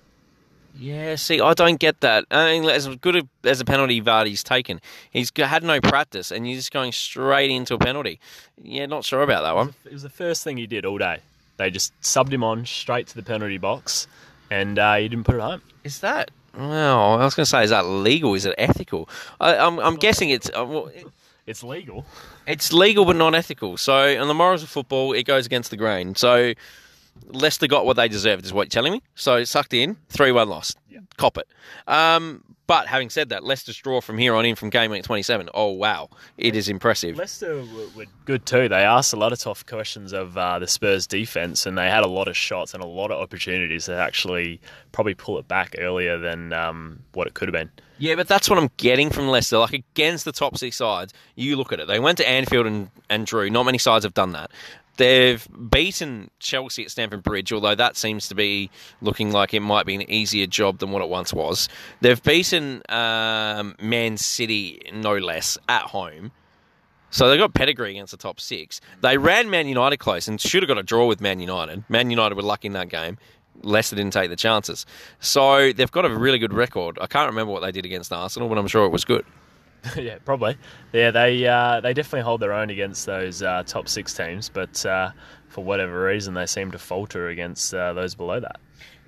Yeah, 0.78 1.16
see, 1.16 1.40
I 1.40 1.54
don't 1.54 1.80
get 1.80 2.00
that. 2.02 2.24
I 2.30 2.52
mean, 2.52 2.70
as 2.70 2.86
good 2.96 3.28
as 3.42 3.60
a 3.60 3.64
penalty 3.64 4.00
Vardy's 4.00 4.44
taken, 4.44 4.80
he's 5.10 5.32
had 5.36 5.64
no 5.64 5.80
practice, 5.80 6.30
and 6.30 6.46
he's 6.46 6.58
just 6.58 6.72
going 6.72 6.92
straight 6.92 7.50
into 7.50 7.74
a 7.74 7.78
penalty. 7.78 8.20
Yeah, 8.62 8.86
not 8.86 9.04
sure 9.04 9.22
about 9.22 9.42
that 9.42 9.56
one. 9.56 9.74
It 9.84 9.92
was 9.92 10.02
the 10.02 10.08
first 10.08 10.44
thing 10.44 10.56
he 10.56 10.68
did 10.68 10.86
all 10.86 10.98
day. 10.98 11.18
They 11.56 11.70
just 11.70 12.00
subbed 12.00 12.32
him 12.32 12.44
on 12.44 12.64
straight 12.64 13.08
to 13.08 13.16
the 13.16 13.24
penalty 13.24 13.58
box, 13.58 14.06
and 14.50 14.78
uh, 14.78 14.94
he 14.96 15.08
didn't 15.08 15.24
put 15.24 15.34
it 15.34 15.40
home. 15.40 15.62
Is 15.82 15.98
that? 16.00 16.30
Well, 16.56 17.14
I 17.14 17.24
was 17.24 17.34
going 17.34 17.44
to 17.44 17.50
say, 17.50 17.64
is 17.64 17.70
that 17.70 17.86
legal? 17.86 18.34
Is 18.34 18.46
it 18.46 18.54
ethical? 18.56 19.08
I, 19.40 19.54
am 19.56 19.80
I'm, 19.80 19.86
I'm 19.86 19.96
guessing 19.96 20.30
it's. 20.30 20.48
Uh, 20.56 20.64
well, 20.64 20.86
it, 20.86 21.06
it's 21.46 21.64
legal. 21.64 22.06
It's 22.46 22.72
legal, 22.72 23.04
but 23.04 23.16
not 23.16 23.34
ethical. 23.34 23.76
So, 23.76 24.20
on 24.20 24.28
the 24.28 24.34
morals 24.34 24.62
of 24.62 24.68
football, 24.68 25.12
it 25.12 25.24
goes 25.24 25.44
against 25.44 25.70
the 25.70 25.76
grain. 25.76 26.14
So, 26.14 26.54
Leicester 27.26 27.66
got 27.66 27.86
what 27.86 27.96
they 27.96 28.08
deserved, 28.08 28.44
is 28.44 28.52
what 28.52 28.66
you're 28.66 28.70
telling 28.70 28.92
me. 28.92 29.02
So 29.14 29.44
sucked 29.44 29.74
in, 29.74 29.96
3 30.08 30.32
1 30.32 30.48
lost. 30.48 30.78
Yeah. 30.88 31.00
Cop 31.16 31.38
it. 31.38 31.48
Um, 31.86 32.44
but 32.68 32.86
having 32.86 33.08
said 33.08 33.30
that, 33.30 33.44
Leicester's 33.44 33.78
draw 33.78 34.02
from 34.02 34.18
here 34.18 34.34
on 34.34 34.44
in 34.44 34.54
from 34.54 34.68
game 34.68 34.90
week 34.90 35.02
27. 35.02 35.48
Oh, 35.54 35.70
wow. 35.70 36.10
It 36.36 36.54
is 36.54 36.68
impressive. 36.68 37.16
Leicester 37.16 37.64
were, 37.96 38.04
good 38.26 38.44
too. 38.44 38.68
They 38.68 38.82
asked 38.82 39.14
a 39.14 39.16
lot 39.16 39.32
of 39.32 39.38
tough 39.38 39.64
questions 39.64 40.12
of 40.12 40.36
uh, 40.36 40.58
the 40.58 40.66
Spurs 40.66 41.06
defence, 41.06 41.64
and 41.64 41.78
they 41.78 41.88
had 41.88 42.04
a 42.04 42.08
lot 42.08 42.28
of 42.28 42.36
shots 42.36 42.74
and 42.74 42.82
a 42.82 42.86
lot 42.86 43.10
of 43.10 43.22
opportunities 43.22 43.86
to 43.86 43.94
actually 43.94 44.60
probably 44.92 45.14
pull 45.14 45.38
it 45.38 45.48
back 45.48 45.76
earlier 45.78 46.18
than 46.18 46.52
um, 46.52 46.98
what 47.14 47.26
it 47.26 47.32
could 47.32 47.48
have 47.48 47.54
been. 47.54 47.70
Yeah, 47.96 48.14
but 48.16 48.28
that's 48.28 48.50
what 48.50 48.58
I'm 48.58 48.70
getting 48.76 49.08
from 49.08 49.28
Leicester. 49.28 49.56
Like 49.56 49.72
against 49.72 50.26
the 50.26 50.32
top 50.32 50.58
six 50.58 50.76
sides, 50.76 51.14
you 51.36 51.56
look 51.56 51.72
at 51.72 51.80
it. 51.80 51.88
They 51.88 51.98
went 51.98 52.18
to 52.18 52.28
Anfield 52.28 52.66
and, 52.66 52.90
and 53.08 53.26
drew. 53.26 53.48
Not 53.48 53.64
many 53.64 53.78
sides 53.78 54.04
have 54.04 54.14
done 54.14 54.32
that. 54.32 54.50
They've 54.98 55.46
beaten 55.70 56.30
Chelsea 56.40 56.82
at 56.84 56.90
Stamford 56.90 57.22
Bridge, 57.22 57.52
although 57.52 57.76
that 57.76 57.96
seems 57.96 58.28
to 58.28 58.34
be 58.34 58.68
looking 59.00 59.30
like 59.30 59.54
it 59.54 59.60
might 59.60 59.86
be 59.86 59.94
an 59.94 60.02
easier 60.10 60.46
job 60.46 60.78
than 60.78 60.90
what 60.90 61.02
it 61.02 61.08
once 61.08 61.32
was. 61.32 61.68
They've 62.00 62.22
beaten 62.22 62.82
um, 62.88 63.76
Man 63.80 64.16
City, 64.16 64.82
no 64.92 65.16
less, 65.16 65.56
at 65.68 65.82
home. 65.82 66.32
So 67.10 67.30
they've 67.30 67.38
got 67.38 67.54
pedigree 67.54 67.92
against 67.92 68.10
the 68.10 68.16
top 68.16 68.40
six. 68.40 68.80
They 69.00 69.16
ran 69.16 69.50
Man 69.50 69.68
United 69.68 69.98
close 69.98 70.28
and 70.28 70.40
should 70.40 70.62
have 70.62 70.68
got 70.68 70.78
a 70.78 70.82
draw 70.82 71.06
with 71.06 71.20
Man 71.20 71.40
United. 71.40 71.84
Man 71.88 72.10
United 72.10 72.34
were 72.34 72.42
lucky 72.42 72.66
in 72.66 72.74
that 72.74 72.88
game. 72.88 73.18
Leicester 73.62 73.96
didn't 73.96 74.12
take 74.12 74.30
the 74.30 74.36
chances. 74.36 74.84
So 75.20 75.72
they've 75.72 75.90
got 75.90 76.04
a 76.04 76.14
really 76.14 76.38
good 76.38 76.52
record. 76.52 76.98
I 77.00 77.06
can't 77.06 77.30
remember 77.30 77.52
what 77.52 77.60
they 77.60 77.72
did 77.72 77.86
against 77.86 78.12
Arsenal, 78.12 78.48
but 78.48 78.58
I'm 78.58 78.66
sure 78.66 78.84
it 78.84 78.90
was 78.90 79.04
good. 79.04 79.24
yeah, 79.96 80.18
probably. 80.24 80.56
Yeah, 80.92 81.10
they 81.10 81.46
uh, 81.46 81.80
they 81.80 81.94
definitely 81.94 82.22
hold 82.22 82.40
their 82.40 82.52
own 82.52 82.70
against 82.70 83.06
those 83.06 83.42
uh, 83.42 83.62
top 83.66 83.88
six 83.88 84.14
teams, 84.14 84.48
but 84.48 84.84
uh, 84.84 85.10
for 85.48 85.64
whatever 85.64 86.04
reason, 86.04 86.34
they 86.34 86.46
seem 86.46 86.70
to 86.72 86.78
falter 86.78 87.28
against 87.28 87.72
uh, 87.74 87.92
those 87.92 88.14
below 88.14 88.40
that. 88.40 88.60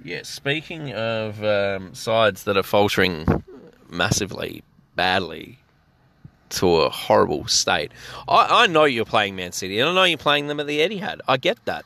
Yeah, 0.04 0.20
speaking 0.22 0.92
of 0.94 1.42
um, 1.44 1.94
sides 1.94 2.44
that 2.44 2.56
are 2.56 2.62
faltering 2.62 3.44
massively, 3.90 4.62
badly, 4.96 5.58
to 6.50 6.76
a 6.76 6.90
horrible 6.90 7.46
state, 7.46 7.92
I, 8.28 8.64
I 8.64 8.66
know 8.66 8.84
you're 8.84 9.04
playing 9.04 9.36
Man 9.36 9.52
City, 9.52 9.78
and 9.78 9.90
I 9.90 9.94
know 9.94 10.04
you're 10.04 10.18
playing 10.18 10.46
them 10.46 10.60
at 10.60 10.66
the 10.66 10.80
Etihad. 10.80 11.20
I 11.28 11.36
get 11.36 11.64
that. 11.66 11.84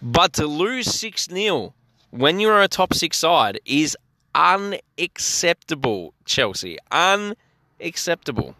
But 0.00 0.32
to 0.34 0.46
lose 0.46 0.86
6 0.86 1.26
0 1.26 1.74
when 2.10 2.40
you're 2.40 2.60
a 2.60 2.68
top 2.68 2.92
six 2.92 3.18
side 3.18 3.58
is 3.64 3.96
unacceptable, 4.34 6.14
Chelsea. 6.24 6.76
Unacceptable 6.90 7.41
acceptable. 7.82 8.54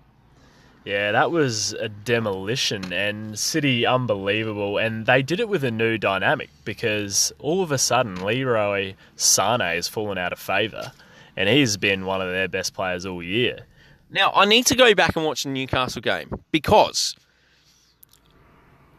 Yeah, 0.85 1.13
that 1.13 1.31
was 1.31 1.75
a 1.75 1.89
demolition, 1.89 2.93
and 2.93 3.39
City 3.39 3.87
unbelievable. 3.87 4.79
And 4.79 5.07
they 5.07 5.23
did 5.23 5.39
it 5.39 5.49
with 5.49 5.63
a 5.63 5.71
new 5.71 5.97
dynamic 5.97 6.51
because 6.65 7.33
all 7.39 7.63
of 7.63 7.71
a 7.71 7.79
sudden 7.79 8.25
Leroy 8.25 8.95
Sane 9.15 9.61
has 9.61 9.87
fallen 9.87 10.19
out 10.19 10.33
of 10.33 10.41
favour, 10.41 10.93
and 11.37 11.49
he's 11.49 11.77
been 11.77 12.05
one 12.05 12.21
of 12.21 12.29
their 12.31 12.49
best 12.49 12.75
players 12.75 13.07
all 13.07 13.23
year. 13.23 13.67
Now, 14.11 14.33
I 14.35 14.45
need 14.45 14.67
to 14.67 14.75
go 14.75 14.95
back 14.95 15.15
and 15.17 15.25
watch 15.25 15.45
the 15.45 15.51
Newcastle 15.51 16.03
game 16.03 16.31
because 16.51 17.17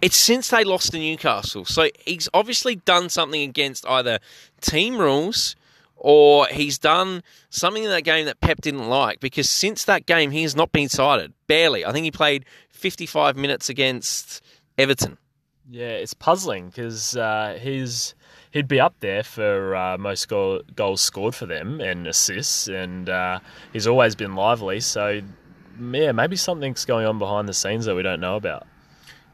it's 0.02 0.16
since 0.16 0.50
they 0.50 0.64
lost 0.64 0.92
to 0.92 1.00
Newcastle. 1.00 1.66
So 1.66 1.90
he's 2.06 2.30
obviously 2.34 2.76
done 2.76 3.10
something 3.10 3.42
against 3.42 3.86
either 3.88 4.20
team 4.62 4.98
rules 4.98 5.56
or 6.04 6.46
he's 6.48 6.78
done 6.78 7.24
something 7.50 7.84
in 7.84 7.90
that 7.90 8.04
game 8.04 8.26
that 8.26 8.42
Pep 8.42 8.62
didn't 8.62 8.88
like 8.88 9.22
because 9.22 9.50
since 9.50 9.86
that 9.86 10.06
game 10.06 10.30
he 10.32 10.44
has 10.44 10.56
not 10.56 10.72
been 10.72 10.90
sighted 10.90 11.34
barely. 11.48 11.84
I 11.86 11.92
think 11.92 12.04
he 12.04 12.12
played 12.12 12.46
55 12.70 13.36
minutes 13.38 13.70
against 13.70 14.44
Everton. 14.78 15.18
Yeah, 15.72 15.88
it's 15.88 16.14
puzzling 16.14 16.68
because 16.68 17.16
uh, 17.16 17.58
he's 17.60 18.16
he'd 18.52 18.68
be 18.68 18.82
up 18.82 18.96
there 19.00 19.24
for 19.24 19.76
uh, 19.76 19.98
most 19.98 20.28
goal, 20.28 20.62
goals 20.76 21.02
scored 21.02 21.34
for 21.36 21.46
them 21.46 21.80
and 21.80 22.06
assists, 22.06 22.68
and 22.68 23.10
uh, 23.10 23.40
he's 23.72 23.88
always 23.88 24.14
been 24.14 24.36
lively. 24.36 24.82
So 24.82 25.22
yeah, 25.80 26.12
maybe 26.12 26.36
something's 26.36 26.84
going 26.84 27.06
on 27.08 27.18
behind 27.18 27.48
the 27.48 27.54
scenes 27.54 27.86
that 27.86 27.96
we 27.96 28.04
don't 28.04 28.20
know 28.20 28.36
about. 28.36 28.68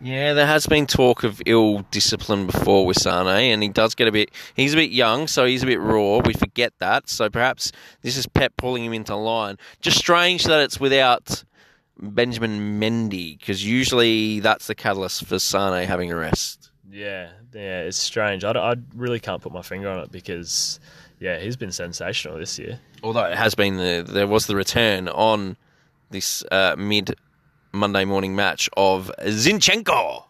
Yeah, 0.02 0.34
there 0.34 0.48
has 0.48 0.66
been 0.66 0.88
talk 0.88 1.24
of 1.24 1.42
ill 1.46 1.80
discipline 1.92 2.46
before 2.46 2.86
with 2.86 2.98
Sane, 2.98 3.28
and 3.28 3.62
he 3.62 3.68
does 3.68 3.96
get 3.96 4.08
a 4.08 4.12
bit. 4.12 4.32
He's 4.56 4.74
a 4.74 4.78
bit 4.78 4.92
young, 4.92 5.28
so 5.28 5.46
he's 5.46 5.64
a 5.64 5.66
bit 5.66 5.80
raw. 5.80 6.20
We 6.20 6.34
forget 6.34 6.74
that. 6.80 7.10
So 7.10 7.30
perhaps 7.30 7.72
this 8.02 8.16
is 8.16 8.26
Pep 8.26 8.54
pulling 8.56 8.86
him 8.86 8.94
into 8.94 9.16
line. 9.16 9.58
Just 9.82 9.98
strange 9.98 10.46
that 10.46 10.62
it's 10.62 10.80
without 10.80 11.44
Benjamin 12.02 12.80
Mendy, 12.80 13.38
because 13.38 13.66
usually 13.66 14.40
that's 14.40 14.68
the 14.68 14.76
catalyst 14.76 15.26
for 15.26 15.38
Sane 15.38 15.86
having 15.86 16.12
a 16.12 16.16
rest. 16.16 16.72
Yeah, 16.90 17.32
yeah, 17.54 17.82
it's 17.82 17.98
strange. 17.98 18.44
I, 18.46 18.52
I 18.52 18.76
really 18.96 19.20
can't 19.20 19.42
put 19.42 19.52
my 19.52 19.62
finger 19.62 19.90
on 19.90 20.00
it 20.00 20.12
because, 20.12 20.80
yeah, 21.20 21.40
he's 21.40 21.58
been 21.58 21.72
sensational 21.72 22.38
this 22.38 22.58
year. 22.58 22.80
Although 23.04 23.26
it 23.26 23.38
has 23.38 23.54
been 23.54 23.78
the 23.78 24.06
there 24.08 24.28
was 24.28 24.48
the 24.48 24.56
return 24.56 25.10
on 25.10 25.58
this 26.10 26.44
uh, 26.52 26.76
mid 26.78 27.16
Monday 27.72 28.06
morning 28.06 28.36
match 28.36 28.70
of 28.76 29.12
Zinchenko. 29.22 30.24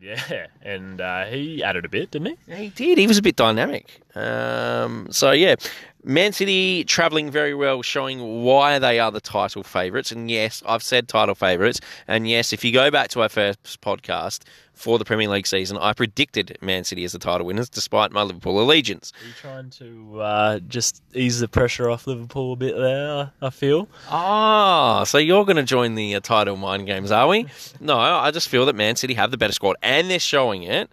Yeah, 0.00 0.46
and 0.62 1.00
uh, 1.00 1.26
he 1.26 1.62
added 1.62 1.84
a 1.84 1.88
bit, 1.88 2.12
didn't 2.12 2.38
he? 2.46 2.54
He 2.54 2.68
did. 2.68 2.98
He 2.98 3.06
was 3.06 3.18
a 3.18 3.22
bit 3.22 3.36
dynamic. 3.36 4.00
Um, 4.14 5.08
so 5.10 5.32
yeah, 5.32 5.56
Man 6.04 6.32
City 6.32 6.84
travelling 6.84 7.30
very 7.30 7.54
well, 7.54 7.82
showing 7.82 8.42
why 8.44 8.78
they 8.78 9.00
are 9.00 9.10
the 9.10 9.20
title 9.20 9.64
favourites. 9.64 10.12
And 10.12 10.30
yes, 10.30 10.62
I've 10.64 10.82
said 10.82 11.08
title 11.08 11.34
favourites. 11.34 11.80
And 12.06 12.28
yes, 12.28 12.52
if 12.52 12.64
you 12.64 12.72
go 12.72 12.90
back 12.90 13.08
to 13.10 13.22
our 13.22 13.28
first 13.28 13.80
podcast 13.80 14.42
for 14.74 14.96
the 14.96 15.04
Premier 15.04 15.28
League 15.28 15.46
season, 15.46 15.76
I 15.76 15.92
predicted 15.92 16.56
Man 16.62 16.84
City 16.84 17.02
as 17.02 17.12
the 17.12 17.18
title 17.18 17.46
winners, 17.46 17.68
despite 17.68 18.12
my 18.12 18.22
Liverpool 18.22 18.60
allegiance. 18.60 19.12
Are 19.20 19.26
you 19.26 19.34
trying 19.34 19.70
to 19.70 20.20
uh, 20.20 20.58
just 20.60 21.02
ease 21.14 21.40
the 21.40 21.48
pressure 21.48 21.90
off 21.90 22.06
Liverpool 22.06 22.52
a 22.52 22.56
bit 22.56 22.76
there? 22.76 23.32
I 23.42 23.50
feel. 23.50 23.88
Ah, 24.08 25.02
so 25.02 25.18
you're 25.18 25.44
going 25.44 25.56
to 25.56 25.64
join 25.64 25.96
the 25.96 26.14
uh, 26.14 26.20
title 26.20 26.56
mind 26.56 26.86
games, 26.86 27.10
are 27.10 27.26
we? 27.26 27.46
no, 27.80 27.98
I 27.98 28.30
just 28.30 28.48
feel 28.48 28.66
that 28.66 28.76
Man 28.76 28.94
City 28.94 29.14
have 29.14 29.32
the 29.32 29.36
better 29.36 29.52
squad, 29.52 29.76
and 29.82 30.08
they're 30.08 30.20
showing 30.20 30.62
it. 30.62 30.90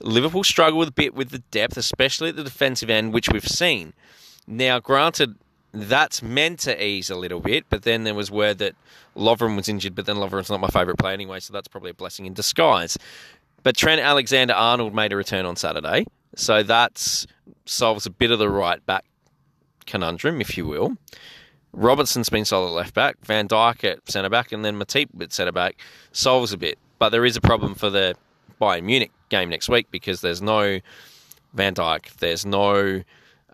Liverpool 0.00 0.42
struggle 0.42 0.82
a 0.82 0.90
bit 0.90 1.14
with 1.14 1.30
the 1.30 1.38
depth, 1.38 1.76
especially 1.76 2.30
at 2.30 2.36
the 2.36 2.42
defensive 2.42 2.90
end, 2.90 3.12
which 3.12 3.28
we've 3.28 3.46
seen. 3.46 3.92
Now, 4.46 4.80
granted, 4.80 5.36
that's 5.72 6.22
meant 6.22 6.60
to 6.60 6.84
ease 6.84 7.10
a 7.10 7.16
little 7.16 7.40
bit, 7.40 7.64
but 7.70 7.82
then 7.82 8.04
there 8.04 8.14
was 8.14 8.30
word 8.30 8.58
that 8.58 8.74
Lovren 9.16 9.56
was 9.56 9.68
injured, 9.68 9.94
but 9.94 10.06
then 10.06 10.16
Lovren's 10.16 10.50
not 10.50 10.60
my 10.60 10.68
favourite 10.68 10.98
player 10.98 11.14
anyway, 11.14 11.40
so 11.40 11.52
that's 11.52 11.68
probably 11.68 11.90
a 11.90 11.94
blessing 11.94 12.26
in 12.26 12.34
disguise. 12.34 12.98
But 13.62 13.76
Trent 13.76 14.00
Alexander 14.00 14.54
Arnold 14.54 14.94
made 14.94 15.12
a 15.12 15.16
return 15.16 15.46
on 15.46 15.56
Saturday, 15.56 16.06
so 16.34 16.62
that 16.62 17.26
solves 17.64 18.06
a 18.06 18.10
bit 18.10 18.30
of 18.30 18.38
the 18.38 18.50
right 18.50 18.84
back 18.84 19.04
conundrum, 19.86 20.40
if 20.40 20.56
you 20.56 20.66
will. 20.66 20.96
Robertson's 21.72 22.28
been 22.28 22.44
solid 22.44 22.70
left 22.70 22.92
back, 22.92 23.16
Van 23.24 23.48
Dijk 23.48 23.84
at 23.84 24.10
centre 24.10 24.28
back, 24.28 24.52
and 24.52 24.64
then 24.64 24.78
Matip 24.78 25.08
at 25.22 25.32
centre 25.32 25.52
back 25.52 25.80
solves 26.12 26.52
a 26.52 26.58
bit. 26.58 26.78
But 26.98 27.10
there 27.10 27.24
is 27.24 27.36
a 27.36 27.40
problem 27.40 27.74
for 27.74 27.88
the 27.88 28.14
Bayern 28.60 28.84
Munich 28.84 29.10
game 29.30 29.48
next 29.48 29.68
week 29.68 29.86
because 29.90 30.20
there's 30.20 30.42
no 30.42 30.80
Van 31.54 31.74
Dijk, 31.74 32.16
there's 32.16 32.44
no 32.44 33.02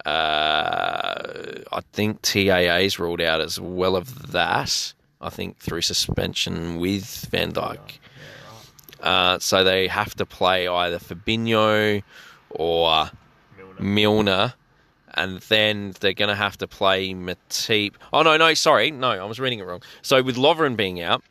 uh, 0.06 1.62
I 1.72 1.80
think 1.92 2.22
TAA's 2.22 2.98
ruled 2.98 3.20
out 3.20 3.40
as 3.40 3.60
well 3.60 3.96
of 3.96 4.32
that. 4.32 4.92
I 5.20 5.30
think 5.30 5.58
through 5.58 5.82
suspension 5.82 6.78
with 6.78 7.26
Van 7.30 7.52
Dijk. 7.52 7.98
Uh, 9.00 9.38
so 9.38 9.64
they 9.64 9.88
have 9.88 10.14
to 10.16 10.26
play 10.26 10.68
either 10.68 10.98
Fabinho 10.98 12.02
or 12.50 13.10
Milner. 13.56 13.80
Milner, 13.80 14.54
and 15.14 15.40
then 15.42 15.94
they're 16.00 16.12
going 16.12 16.28
to 16.28 16.34
have 16.34 16.58
to 16.58 16.66
play 16.66 17.12
Matip. 17.14 17.94
Oh 18.12 18.22
no, 18.22 18.36
no, 18.36 18.54
sorry, 18.54 18.90
no, 18.90 19.10
I 19.10 19.24
was 19.24 19.40
reading 19.40 19.58
it 19.58 19.66
wrong. 19.66 19.82
So 20.02 20.22
with 20.22 20.36
Lovren 20.36 20.76
being 20.76 21.00
out, 21.00 21.22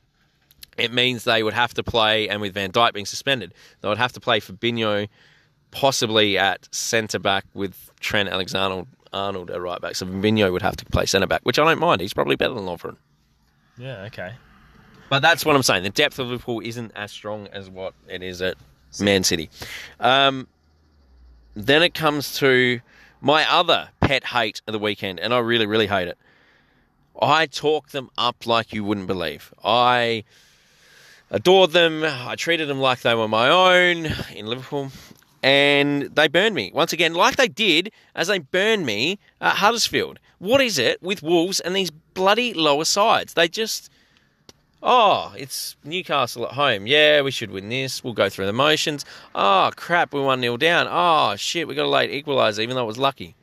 it 0.78 0.94
means 0.94 1.24
they 1.24 1.44
would 1.44 1.54
have 1.54 1.74
to 1.76 1.84
play, 1.84 2.30
and 2.30 2.42
with 2.42 2.54
Van 2.54 2.72
Dijk 2.72 2.94
being 2.94 3.06
suspended, 3.06 3.54
they 3.82 3.90
would 3.90 3.98
have 3.98 4.14
to 4.14 4.20
play 4.20 4.40
Fabinho, 4.40 5.08
possibly 5.72 6.38
at 6.38 6.74
centre 6.74 7.20
back 7.20 7.46
with 7.54 7.92
Trent 8.00 8.30
Alexander 8.30 8.86
Arnold 9.14 9.52
at 9.52 9.62
right 9.62 9.82
back. 9.82 9.96
So 9.96 10.06
Fabinho 10.06 10.52
would 10.52 10.62
have 10.62 10.78
to 10.78 10.86
play 10.86 11.06
centre 11.06 11.28
back, 11.28 11.42
which 11.44 11.60
I 11.60 11.64
don't 11.64 11.80
mind. 11.80 12.02
He's 12.02 12.14
probably 12.14 12.36
better 12.36 12.54
than 12.54 12.64
Lovren. 12.64 12.98
Yeah, 13.78 14.04
okay. 14.04 14.34
But 15.10 15.22
that's 15.22 15.46
what 15.46 15.56
I'm 15.56 15.64
saying. 15.64 15.84
The 15.84 15.90
depth 15.90 16.20
of 16.20 16.28
Liverpool 16.28 16.62
isn't 16.64 16.92
as 16.96 17.12
strong 17.12 17.48
as 17.48 17.70
what 17.70 17.94
it 18.08 18.22
is 18.22 18.42
at 18.42 18.58
Man 19.00 19.24
City. 19.24 19.50
Um, 20.00 20.48
then 21.56 21.82
it 21.82 21.94
comes 21.94 22.38
to 22.40 22.82
my 23.22 23.50
other 23.50 23.90
pet 24.00 24.26
hate 24.26 24.62
of 24.68 24.74
the 24.74 24.80
weekend, 24.80 25.20
and 25.20 25.34
I 25.34 25.40
really, 25.40 25.66
really 25.66 25.88
hate 25.88 26.08
it. 26.08 26.18
I 27.20 27.46
talk 27.48 27.90
them 27.90 28.10
up 28.18 28.46
like 28.46 28.74
you 28.74 28.84
wouldn't 28.84 29.08
believe. 29.08 29.54
I 29.64 30.24
adored 31.32 31.72
them. 31.72 32.04
I 32.04 32.36
treated 32.36 32.68
them 32.70 32.80
like 32.80 33.02
they 33.02 33.16
were 33.16 33.28
my 33.28 33.50
own 33.50 34.08
in 34.36 34.46
Liverpool. 34.46 34.92
And 35.48 36.14
they 36.14 36.28
burned 36.28 36.56
me. 36.56 36.72
Once 36.74 36.92
again, 36.92 37.14
like 37.14 37.38
they 37.38 37.48
did 37.48 37.94
as 38.14 38.28
they 38.28 38.40
burned 38.40 38.86
me 38.86 39.18
at 39.40 39.56
Huddersfield. 39.56 40.20
What 40.40 40.60
is 40.60 40.78
it 40.78 41.02
with 41.02 41.24
Wolves 41.24 41.62
and 41.62 41.74
these 41.74 41.90
bloody 41.90 42.54
lower 42.54 42.84
sides? 42.84 43.34
They 43.34 43.48
just. 43.48 43.90
Oh, 44.84 45.34
it's 45.38 45.78
Newcastle 45.86 46.46
at 46.46 46.52
home. 46.52 46.86
Yeah, 46.86 47.22
we 47.22 47.32
should 47.32 47.50
win 47.50 47.70
this. 47.70 48.04
We'll 48.04 48.14
go 48.14 48.28
through 48.28 48.46
the 48.46 48.52
motions. 48.52 49.06
Oh, 49.34 49.72
crap, 49.74 50.14
we're 50.14 50.22
1 50.22 50.42
0 50.42 50.58
down. 50.58 50.88
Oh, 50.90 51.38
shit, 51.38 51.66
we 51.66 51.76
got 51.76 51.86
a 51.86 51.90
late 51.90 52.12
equaliser, 52.12 52.60
even 52.60 52.76
though 52.76 52.84
it 52.84 52.88
was 52.88 52.98
lucky. 52.98 53.34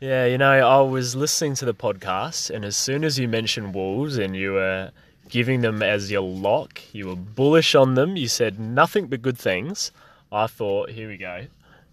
Yeah, 0.00 0.26
you 0.26 0.36
know, 0.36 0.50
I 0.50 0.80
was 0.82 1.14
listening 1.14 1.54
to 1.56 1.64
the 1.64 1.74
podcast, 1.74 2.50
and 2.50 2.64
as 2.64 2.76
soon 2.76 3.04
as 3.04 3.20
you 3.20 3.28
mentioned 3.28 3.74
Wolves 3.74 4.18
and 4.18 4.34
you 4.34 4.54
were 4.54 4.90
giving 5.28 5.60
them 5.60 5.80
as 5.80 6.10
your 6.10 6.22
lock, 6.22 6.80
you 6.92 7.06
were 7.06 7.16
bullish 7.16 7.74
on 7.76 7.94
them, 7.94 8.16
you 8.16 8.26
said 8.26 8.58
nothing 8.58 9.06
but 9.06 9.22
good 9.22 9.38
things. 9.38 9.92
I 10.32 10.46
thought, 10.46 10.90
here 10.90 11.08
we 11.08 11.16
go. 11.16 11.46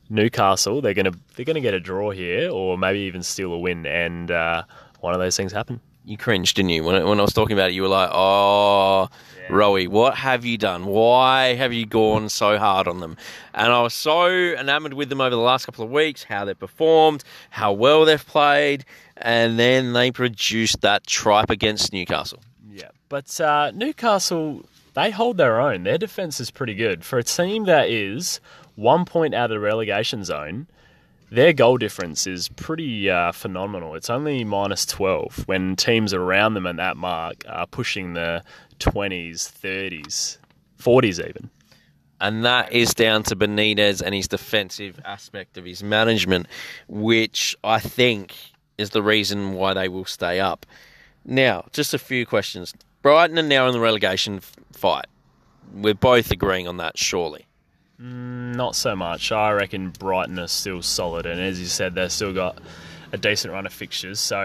Newcastle, 0.09 0.81
they're 0.81 0.93
gonna 0.93 1.11
they're 1.35 1.45
gonna 1.45 1.59
get 1.59 1.73
a 1.73 1.79
draw 1.79 2.11
here, 2.11 2.49
or 2.49 2.77
maybe 2.77 2.99
even 2.99 3.23
steal 3.23 3.51
a 3.51 3.59
win, 3.59 3.85
and 3.85 4.31
uh, 4.31 4.63
one 5.01 5.13
of 5.13 5.19
those 5.19 5.35
things 5.35 5.51
happened. 5.51 5.81
You 6.05 6.17
cringed, 6.17 6.55
didn't 6.55 6.69
you? 6.69 6.85
When, 6.85 7.05
when 7.05 7.19
I 7.19 7.21
was 7.21 7.33
talking 7.33 7.57
about 7.57 7.71
it, 7.71 7.73
you 7.73 7.81
were 7.81 7.89
like, 7.89 8.09
oh, 8.13 9.09
yeah. 9.41 9.49
Rowie, 9.49 9.89
what 9.89 10.15
have 10.15 10.45
you 10.45 10.57
done? 10.57 10.85
Why 10.85 11.53
have 11.55 11.73
you 11.73 11.85
gone 11.85 12.29
so 12.29 12.57
hard 12.57 12.87
on 12.87 13.01
them? 13.01 13.17
And 13.53 13.73
I 13.73 13.81
was 13.81 13.93
so 13.93 14.25
enamoured 14.25 14.93
with 14.93 15.09
them 15.09 15.19
over 15.19 15.35
the 15.35 15.41
last 15.41 15.65
couple 15.65 15.83
of 15.83 15.91
weeks, 15.91 16.23
how 16.23 16.45
they've 16.45 16.57
performed, 16.57 17.25
how 17.49 17.73
well 17.73 18.05
they've 18.05 18.25
played, 18.25 18.85
and 19.17 19.59
then 19.59 19.91
they 19.91 20.09
produced 20.09 20.79
that 20.79 21.05
tripe 21.05 21.49
against 21.49 21.91
Newcastle. 21.91 22.39
Yeah, 22.71 22.91
but 23.09 23.41
uh, 23.41 23.71
Newcastle, 23.71 24.63
they 24.97 25.11
hold 25.11 25.37
their 25.37 25.61
own. 25.61 25.83
Their 25.83 25.99
defence 25.99 26.39
is 26.39 26.49
pretty 26.49 26.73
good. 26.73 27.05
For 27.05 27.19
a 27.19 27.23
team 27.23 27.65
that 27.65 27.87
is 27.87 28.41
one 28.73 29.05
point 29.05 29.35
out 29.35 29.51
of 29.51 29.55
the 29.55 29.59
relegation 29.59 30.23
zone, 30.23 30.65
their 31.29 31.53
goal 31.53 31.77
difference 31.77 32.25
is 32.25 32.49
pretty 32.49 33.07
uh, 33.07 33.31
phenomenal. 33.31 33.93
It's 33.93 34.09
only 34.09 34.43
minus 34.43 34.87
12 34.87 35.47
when 35.47 35.75
teams 35.75 36.15
around 36.15 36.55
them 36.55 36.65
at 36.65 36.77
that 36.77 36.97
mark 36.97 37.43
are 37.47 37.67
pushing 37.67 38.15
the 38.15 38.43
20s, 38.79 39.51
30s, 39.51 40.39
40s 40.79 41.29
even. 41.29 41.51
And 42.19 42.43
that 42.43 42.73
is 42.73 42.95
down 42.95 43.21
to 43.23 43.35
Benitez 43.35 44.01
and 44.01 44.15
his 44.15 44.27
defensive 44.27 44.99
aspect 45.05 45.59
of 45.59 45.65
his 45.65 45.83
management, 45.83 46.47
which 46.87 47.55
I 47.63 47.79
think 47.79 48.33
is 48.79 48.89
the 48.89 49.03
reason 49.03 49.53
why 49.53 49.75
they 49.75 49.89
will 49.89 50.05
stay 50.05 50.39
up. 50.39 50.65
Now, 51.23 51.67
just 51.71 51.93
a 51.93 51.99
few 51.99 52.25
questions. 52.25 52.73
Brighton 53.07 53.39
are 53.39 53.41
now 53.41 53.67
in 53.67 53.71
the 53.71 53.79
relegation 53.79 54.41
fight. 54.73 55.05
We're 55.73 55.93
both 55.93 56.29
agreeing 56.29 56.67
on 56.67 56.75
that, 56.75 56.97
surely. 56.97 57.45
Mm, 58.01 58.53
not 58.53 58.75
so 58.75 58.97
much. 58.97 59.31
I 59.31 59.51
reckon 59.53 59.91
Brighton 59.91 60.37
are 60.39 60.47
still 60.47 60.81
solid, 60.81 61.25
and 61.25 61.39
as 61.39 61.57
you 61.57 61.67
said, 61.67 61.95
they've 61.95 62.11
still 62.11 62.33
got 62.33 62.57
a 63.13 63.17
decent 63.17 63.53
run 63.53 63.65
of 63.65 63.71
fixtures. 63.71 64.19
So 64.19 64.43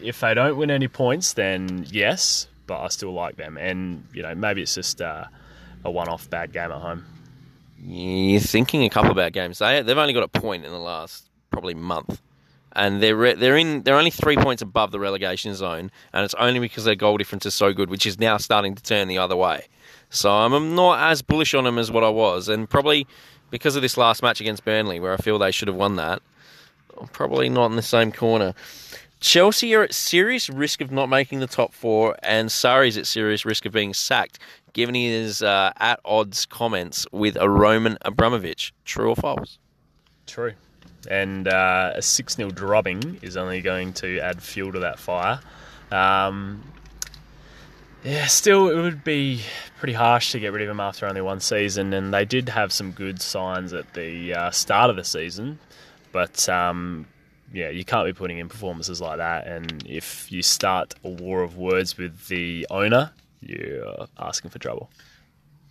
if 0.00 0.20
they 0.20 0.32
don't 0.32 0.56
win 0.56 0.70
any 0.70 0.86
points, 0.86 1.32
then 1.32 1.86
yes, 1.90 2.46
but 2.68 2.80
I 2.80 2.86
still 2.86 3.12
like 3.12 3.34
them. 3.34 3.58
And 3.58 4.06
you 4.12 4.22
know, 4.22 4.32
maybe 4.36 4.62
it's 4.62 4.76
just 4.76 5.00
uh, 5.00 5.24
a 5.84 5.90
one-off 5.90 6.30
bad 6.30 6.52
game 6.52 6.70
at 6.70 6.80
home. 6.80 7.04
You're 7.82 8.40
thinking 8.40 8.84
a 8.84 8.90
couple 8.90 9.10
of 9.10 9.16
bad 9.16 9.32
games. 9.32 9.58
They 9.58 9.82
they've 9.82 9.98
only 9.98 10.14
got 10.14 10.22
a 10.22 10.28
point 10.28 10.64
in 10.64 10.70
the 10.70 10.78
last 10.78 11.28
probably 11.50 11.74
month, 11.74 12.20
and 12.74 13.02
they're 13.02 13.34
they're 13.34 13.56
in 13.56 13.82
they're 13.82 13.96
only 13.96 14.10
three 14.10 14.36
points 14.36 14.62
above 14.62 14.90
the 14.90 15.00
relegation 15.00 15.54
zone, 15.54 15.90
and 16.12 16.24
it's 16.24 16.34
only 16.34 16.60
because 16.60 16.84
their 16.84 16.94
goal 16.94 17.16
difference 17.16 17.46
is 17.46 17.54
so 17.54 17.72
good, 17.72 17.90
which 17.90 18.06
is 18.06 18.18
now 18.18 18.36
starting 18.36 18.74
to 18.74 18.82
turn 18.82 19.08
the 19.08 19.18
other 19.18 19.36
way. 19.36 19.66
So 20.10 20.30
I'm 20.30 20.74
not 20.74 21.10
as 21.10 21.22
bullish 21.22 21.54
on 21.54 21.64
them 21.64 21.78
as 21.78 21.90
what 21.90 22.04
I 22.04 22.08
was, 22.08 22.48
and 22.48 22.68
probably 22.68 23.06
because 23.50 23.76
of 23.76 23.82
this 23.82 23.96
last 23.96 24.22
match 24.22 24.40
against 24.40 24.64
Burnley, 24.64 25.00
where 25.00 25.12
I 25.12 25.16
feel 25.16 25.38
they 25.38 25.50
should 25.50 25.68
have 25.68 25.76
won 25.76 25.96
that, 25.96 26.22
I'm 27.00 27.08
probably 27.08 27.48
not 27.48 27.66
in 27.66 27.76
the 27.76 27.82
same 27.82 28.12
corner. 28.12 28.54
Chelsea 29.20 29.74
are 29.74 29.82
at 29.82 29.94
serious 29.94 30.50
risk 30.50 30.80
of 30.80 30.92
not 30.92 31.08
making 31.08 31.40
the 31.40 31.46
top 31.46 31.72
four, 31.72 32.16
and 32.22 32.48
Sarri's 32.50 32.98
at 32.98 33.06
serious 33.06 33.44
risk 33.44 33.64
of 33.64 33.72
being 33.72 33.94
sacked, 33.94 34.38
given 34.74 34.94
his 34.94 35.40
uh, 35.40 35.72
at 35.78 35.98
odds 36.04 36.44
comments 36.46 37.06
with 37.10 37.36
a 37.40 37.48
Roman 37.48 37.96
Abramovich. 38.02 38.74
True 38.84 39.10
or 39.10 39.16
false? 39.16 39.58
True. 40.26 40.52
And 41.06 41.48
uh, 41.48 41.92
a 41.96 42.02
6 42.02 42.34
0 42.34 42.50
drubbing 42.50 43.18
is 43.22 43.36
only 43.36 43.60
going 43.60 43.92
to 43.94 44.18
add 44.20 44.42
fuel 44.42 44.72
to 44.72 44.80
that 44.80 44.98
fire. 44.98 45.40
Um, 45.90 46.62
yeah, 48.04 48.26
still, 48.26 48.68
it 48.68 48.76
would 48.76 49.02
be 49.02 49.42
pretty 49.78 49.94
harsh 49.94 50.32
to 50.32 50.40
get 50.40 50.52
rid 50.52 50.62
of 50.62 50.68
him 50.68 50.80
after 50.80 51.06
only 51.06 51.22
one 51.22 51.40
season, 51.40 51.92
and 51.94 52.12
they 52.12 52.26
did 52.26 52.50
have 52.50 52.72
some 52.72 52.90
good 52.92 53.22
signs 53.22 53.72
at 53.72 53.94
the 53.94 54.34
uh, 54.34 54.50
start 54.50 54.90
of 54.90 54.96
the 54.96 55.04
season, 55.04 55.58
but 56.12 56.46
um, 56.50 57.06
yeah, 57.52 57.70
you 57.70 57.84
can't 57.84 58.04
be 58.06 58.12
putting 58.12 58.38
in 58.38 58.48
performances 58.48 59.00
like 59.00 59.18
that. 59.18 59.46
And 59.46 59.86
if 59.88 60.30
you 60.30 60.42
start 60.42 60.94
a 61.02 61.08
war 61.08 61.42
of 61.42 61.56
words 61.56 61.96
with 61.96 62.28
the 62.28 62.66
owner, 62.68 63.12
you're 63.40 64.06
asking 64.18 64.50
for 64.50 64.58
trouble. 64.58 64.90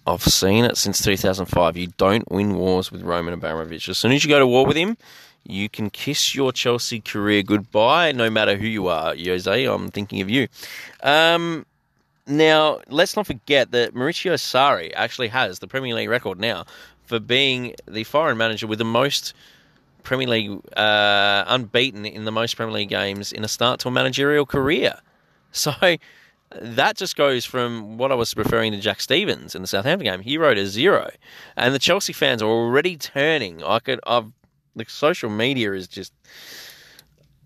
I've 0.06 0.24
seen 0.24 0.66
it 0.66 0.78
since 0.78 1.02
2005. 1.02 1.78
You 1.78 1.88
don't 1.98 2.30
win 2.32 2.56
wars 2.56 2.92
with 2.92 3.04
Roman 3.04 3.34
Abramovich. 3.34 3.88
As 3.88 3.98
soon 3.98 4.12
as 4.12 4.24
you 4.24 4.30
go 4.30 4.40
to 4.40 4.48
war 4.48 4.66
with 4.66 4.76
him, 4.76 4.98
you 5.46 5.70
can 5.70 5.90
kiss 5.90 6.36
your 6.36 6.52
Chelsea 6.52 7.00
career 7.00 7.44
goodbye, 7.44 8.12
no 8.12 8.30
matter 8.30 8.58
who 8.58 8.68
you 8.68 8.88
are. 8.88 9.16
Jose, 9.16 9.66
I'm 9.66 9.90
thinking 9.90 10.22
of 10.22 10.30
you. 10.30 10.48
Um, 11.02 11.66
now, 12.28 12.80
let's 12.90 13.16
not 13.16 13.28
forget 13.28 13.72
that 13.72 13.94
Maurizio 13.94 14.34
Sarri 14.34 14.92
actually 14.96 15.30
has 15.30 15.60
the 15.60 15.68
Premier 15.68 15.96
League 15.96 16.10
record 16.10 16.40
now 16.40 16.66
for 17.04 17.20
being 17.20 17.76
the 17.88 18.04
foreign 18.06 18.38
manager 18.38 18.68
with 18.68 18.80
the 18.80 18.86
most 18.86 19.34
Premier 20.04 20.28
League 20.28 20.52
uh, 20.78 21.44
unbeaten 21.48 22.06
in 22.06 22.26
the 22.26 22.32
most 22.32 22.56
Premier 22.56 22.74
League 22.74 22.90
games 22.90 23.32
in 23.32 23.44
a 23.44 23.48
start 23.48 23.80
to 23.82 23.88
a 23.88 23.92
managerial 23.92 24.46
career. 24.46 24.96
So 25.56 25.72
that 26.62 26.98
just 26.98 27.16
goes 27.16 27.46
from 27.46 27.98
what 27.98 28.12
I 28.12 28.16
was 28.16 28.36
referring 28.36 28.72
to 28.74 28.80
Jack 28.80 29.02
Stephens 29.02 29.56
in 29.56 29.62
the 29.62 29.68
Southampton 29.68 30.06
game. 30.06 30.22
He 30.22 30.38
wrote 30.38 30.58
a 30.58 30.66
zero, 30.66 31.10
and 31.56 31.74
the 31.74 31.80
Chelsea 31.80 32.14
fans 32.14 32.42
are 32.42 32.50
already 32.50 32.98
turning. 32.98 33.64
I 33.64 33.80
could, 33.80 34.00
I've 34.06 34.32
the 34.76 34.86
social 34.88 35.30
media 35.30 35.74
is 35.74 35.88
just 35.88 36.14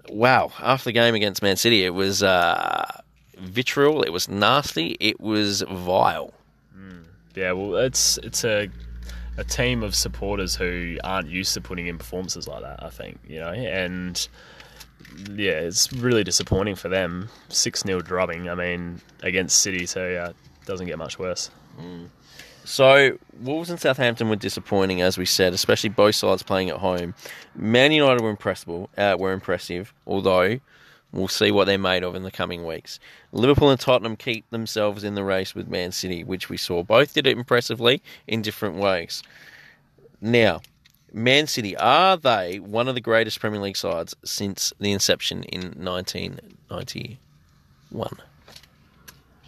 wow. 0.09 0.51
After 0.61 0.85
the 0.85 0.93
game 0.93 1.15
against 1.15 1.41
Man 1.41 1.57
City, 1.57 1.83
it 1.83 1.93
was. 1.93 2.23
Uh, 2.23 3.01
vitriol. 3.39 4.03
It 4.03 4.09
was 4.09 4.27
nasty. 4.27 4.97
It 4.99 5.19
was 5.19 5.61
vile. 5.61 6.33
Mm. 6.77 7.05
Yeah, 7.35 7.51
well, 7.53 7.75
it's 7.77 8.17
it's 8.19 8.43
a 8.43 8.69
a 9.37 9.43
team 9.43 9.83
of 9.83 9.95
supporters 9.95 10.55
who 10.55 10.97
aren't 11.03 11.29
used 11.29 11.53
to 11.53 11.61
putting 11.61 11.87
in 11.87 11.97
performances 11.97 12.47
like 12.47 12.61
that. 12.63 12.83
I 12.83 12.89
think 12.89 13.19
you 13.27 13.39
know, 13.39 13.49
and 13.49 14.27
yeah, 15.35 15.59
it's 15.59 15.91
really 15.93 16.23
disappointing 16.23 16.75
for 16.75 16.89
them. 16.89 17.29
Six 17.49 17.81
0 17.81 18.01
drubbing. 18.01 18.49
I 18.49 18.55
mean, 18.55 19.01
against 19.23 19.59
City, 19.59 19.85
so 19.85 20.07
yeah, 20.07 20.29
it 20.29 20.35
doesn't 20.65 20.87
get 20.87 20.97
much 20.97 21.19
worse. 21.19 21.49
Mm. 21.79 22.09
So 22.63 23.17
Wolves 23.41 23.69
and 23.69 23.79
Southampton 23.79 24.29
were 24.29 24.35
disappointing, 24.35 25.01
as 25.01 25.17
we 25.17 25.25
said, 25.25 25.53
especially 25.53 25.89
both 25.89 26.15
sides 26.15 26.43
playing 26.43 26.69
at 26.69 26.77
home. 26.77 27.13
Man 27.55 27.91
United 27.91 28.21
were 28.21 28.29
impressive. 28.29 28.87
Uh, 28.97 29.15
were 29.17 29.31
impressive, 29.31 29.93
although 30.05 30.59
We'll 31.13 31.29
see 31.29 31.51
what 31.51 31.65
they're 31.65 31.77
made 31.77 32.03
of 32.03 32.15
in 32.15 32.23
the 32.23 32.31
coming 32.31 32.65
weeks. 32.65 32.99
Liverpool 33.31 33.69
and 33.69 33.79
Tottenham 33.79 34.17
keep 34.17 34.49
themselves 34.49 35.03
in 35.03 35.15
the 35.15 35.23
race 35.23 35.55
with 35.55 35.69
Man 35.69 35.91
City, 35.91 36.23
which 36.23 36.49
we 36.49 36.57
saw. 36.57 36.83
Both 36.83 37.13
did 37.13 37.25
it 37.25 37.37
impressively 37.37 38.01
in 38.27 38.41
different 38.41 38.75
ways. 38.75 39.23
Now, 40.19 40.61
Man 41.17 41.47
City, 41.47 41.75
are 41.77 42.15
they 42.15 42.59
one 42.59 42.87
of 42.87 42.93
the 42.93 43.01
greatest 43.01 43.39
Premier 43.39 43.59
League 43.59 43.75
sides 43.75 44.15
since 44.23 44.71
the 44.79 44.91
inception 44.91 45.41
in 45.45 45.71
1991? 45.83 48.09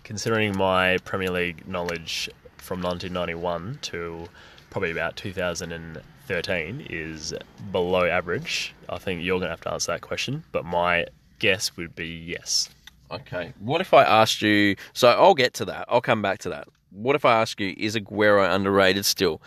Considering 0.03 0.57
my 0.57 0.97
Premier 1.05 1.29
League 1.29 1.67
knowledge 1.67 2.27
from 2.57 2.81
1991 2.81 3.77
to 3.83 4.27
probably 4.71 4.89
about 4.89 5.15
2013 5.15 6.87
is 6.89 7.35
below 7.71 8.05
average. 8.05 8.73
I 8.89 8.97
think 8.97 9.21
you're 9.21 9.37
going 9.37 9.49
to 9.49 9.51
have 9.51 9.61
to 9.61 9.71
answer 9.71 9.91
that 9.91 10.01
question, 10.01 10.43
but 10.51 10.65
my 10.65 11.05
guess 11.37 11.77
would 11.77 11.95
be 11.95 12.07
yes. 12.07 12.69
Okay. 13.11 13.53
What 13.59 13.79
if 13.79 13.93
I 13.93 14.03
asked 14.03 14.41
you? 14.41 14.75
So 14.93 15.09
I'll 15.09 15.35
get 15.35 15.53
to 15.55 15.65
that. 15.65 15.85
I'll 15.87 16.01
come 16.01 16.23
back 16.23 16.39
to 16.39 16.49
that. 16.49 16.67
What 16.89 17.15
if 17.15 17.25
I 17.25 17.39
ask 17.39 17.59
you, 17.59 17.75
is 17.77 17.95
Aguero 17.95 18.51
underrated 18.51 19.05
still? 19.05 19.39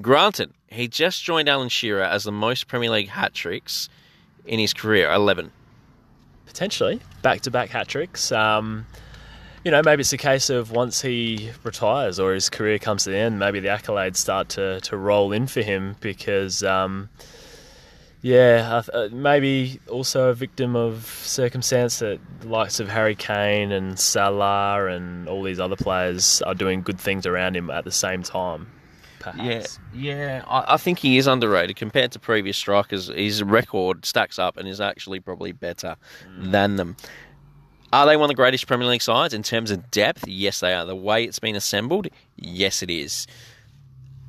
Granted, 0.00 0.52
he 0.68 0.86
just 0.86 1.24
joined 1.24 1.48
Alan 1.48 1.68
Shearer 1.68 2.02
as 2.02 2.24
the 2.24 2.32
most 2.32 2.68
Premier 2.68 2.90
League 2.90 3.08
hat 3.08 3.34
tricks 3.34 3.88
in 4.44 4.58
his 4.58 4.72
career, 4.72 5.10
11. 5.10 5.50
Potentially. 6.46 7.00
Back 7.22 7.42
to 7.42 7.50
back 7.50 7.70
hat 7.70 7.88
tricks. 7.88 8.32
Um, 8.32 8.86
you 9.64 9.70
know, 9.70 9.82
maybe 9.84 10.00
it's 10.00 10.12
a 10.12 10.18
case 10.18 10.50
of 10.50 10.70
once 10.70 11.02
he 11.02 11.50
retires 11.64 12.18
or 12.18 12.32
his 12.32 12.48
career 12.48 12.78
comes 12.78 13.04
to 13.04 13.10
the 13.10 13.16
end, 13.16 13.38
maybe 13.38 13.60
the 13.60 13.68
accolades 13.68 14.16
start 14.16 14.48
to, 14.50 14.80
to 14.80 14.96
roll 14.96 15.32
in 15.32 15.46
for 15.46 15.62
him 15.62 15.96
because, 16.00 16.62
um, 16.62 17.08
yeah, 18.22 18.82
uh, 18.94 19.08
maybe 19.12 19.80
also 19.88 20.30
a 20.30 20.34
victim 20.34 20.74
of 20.74 21.04
circumstance 21.06 21.98
that 21.98 22.18
the 22.40 22.48
likes 22.48 22.80
of 22.80 22.88
Harry 22.88 23.14
Kane 23.14 23.72
and 23.72 23.98
Salah 23.98 24.86
and 24.86 25.28
all 25.28 25.42
these 25.42 25.60
other 25.60 25.76
players 25.76 26.40
are 26.42 26.54
doing 26.54 26.82
good 26.82 26.98
things 26.98 27.26
around 27.26 27.56
him 27.56 27.68
at 27.70 27.84
the 27.84 27.92
same 27.92 28.22
time. 28.22 28.68
Perhaps. 29.32 29.78
Yeah, 29.94 30.16
yeah, 30.16 30.44
I, 30.46 30.74
I 30.74 30.76
think 30.76 30.98
he 30.98 31.18
is 31.18 31.26
underrated 31.26 31.76
compared 31.76 32.12
to 32.12 32.18
previous 32.18 32.56
strikers. 32.56 33.08
His 33.08 33.42
record 33.42 34.04
stacks 34.04 34.38
up 34.38 34.56
and 34.56 34.68
is 34.68 34.80
actually 34.80 35.20
probably 35.20 35.52
better 35.52 35.96
mm. 36.26 36.50
than 36.50 36.76
them. 36.76 36.96
Are 37.92 38.06
they 38.06 38.16
one 38.16 38.24
of 38.24 38.28
the 38.28 38.34
greatest 38.34 38.66
Premier 38.66 38.86
League 38.86 39.02
sides 39.02 39.32
in 39.32 39.42
terms 39.42 39.70
of 39.70 39.90
depth? 39.90 40.28
Yes, 40.28 40.60
they 40.60 40.74
are. 40.74 40.84
The 40.84 40.94
way 40.94 41.24
it's 41.24 41.38
been 41.38 41.56
assembled, 41.56 42.08
yes, 42.36 42.82
it 42.82 42.90
is. 42.90 43.26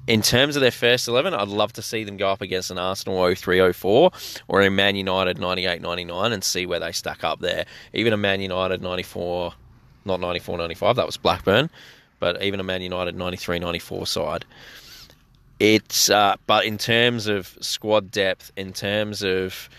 In 0.07 0.21
terms 0.21 0.55
of 0.55 0.62
their 0.62 0.71
first 0.71 1.07
11, 1.07 1.33
I'd 1.33 1.49
love 1.49 1.73
to 1.73 1.81
see 1.81 2.03
them 2.03 2.17
go 2.17 2.29
up 2.29 2.41
against 2.41 2.71
an 2.71 2.79
Arsenal 2.79 3.35
03 3.35 3.73
04 3.73 4.12
or 4.47 4.62
a 4.62 4.69
Man 4.71 4.95
United 4.95 5.38
98 5.38 5.81
99 5.81 6.31
and 6.33 6.43
see 6.43 6.65
where 6.65 6.79
they 6.79 6.91
stack 6.93 7.23
up 7.23 7.41
there. 7.41 7.65
Even 7.93 8.13
a 8.13 8.17
Man 8.17 8.41
United 8.41 8.81
94, 8.81 9.53
not 10.05 10.19
94 10.19 10.57
95, 10.57 10.95
that 10.95 11.05
was 11.05 11.17
Blackburn, 11.17 11.69
but 12.19 12.41
even 12.41 12.59
a 12.59 12.63
Man 12.63 12.81
United 12.81 13.15
93 13.15 13.59
94 13.59 14.07
side. 14.07 14.45
It's, 15.60 16.10
uh, 16.10 16.36
but 16.48 16.65
in 16.65 16.78
terms 16.78 17.28
of 17.28 17.58
squad 17.60 18.12
depth, 18.12 18.52
in 18.56 18.72
terms 18.72 19.22
of 19.24 19.69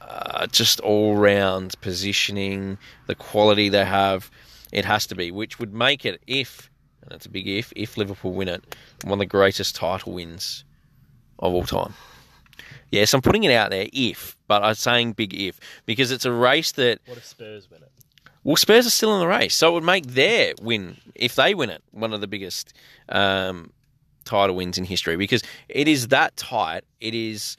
uh, 0.00 0.46
just 0.46 0.80
all 0.80 1.16
round 1.16 1.74
positioning, 1.82 2.78
the 3.06 3.14
quality 3.14 3.68
they 3.68 3.84
have, 3.84 4.30
it 4.72 4.84
has 4.84 5.06
to 5.08 5.14
be, 5.14 5.30
which 5.30 5.58
would 5.58 5.74
make 5.74 6.06
it, 6.06 6.22
if, 6.26 6.70
and 7.02 7.12
it's 7.12 7.26
a 7.26 7.28
big 7.28 7.46
if, 7.46 7.72
if 7.76 7.96
Liverpool 7.96 8.32
win 8.32 8.48
it, 8.48 8.76
one 9.04 9.14
of 9.14 9.18
the 9.18 9.26
greatest 9.26 9.76
title 9.76 10.14
wins 10.14 10.64
of 11.38 11.52
all 11.52 11.64
time. 11.64 11.92
Yes, 12.90 13.12
I'm 13.12 13.20
putting 13.22 13.44
it 13.44 13.52
out 13.52 13.70
there, 13.70 13.88
if, 13.92 14.36
but 14.48 14.64
I'm 14.64 14.74
saying 14.74 15.12
big 15.12 15.34
if, 15.34 15.60
because 15.86 16.10
it's 16.10 16.24
a 16.24 16.32
race 16.32 16.72
that. 16.72 17.00
What 17.06 17.18
if 17.18 17.26
Spurs 17.26 17.70
win 17.70 17.82
it? 17.82 17.90
Well, 18.42 18.56
Spurs 18.56 18.86
are 18.86 18.90
still 18.90 19.14
in 19.14 19.20
the 19.20 19.28
race, 19.28 19.54
so 19.54 19.68
it 19.68 19.72
would 19.74 19.84
make 19.84 20.06
their 20.06 20.54
win, 20.62 20.96
if 21.14 21.34
they 21.34 21.54
win 21.54 21.68
it, 21.68 21.82
one 21.90 22.14
of 22.14 22.22
the 22.22 22.26
biggest 22.26 22.72
um, 23.10 23.70
title 24.24 24.56
wins 24.56 24.78
in 24.78 24.84
history 24.84 25.16
because 25.16 25.42
it 25.68 25.88
is 25.88 26.08
that 26.08 26.36
tight. 26.36 26.84
It 27.00 27.14
is 27.14 27.56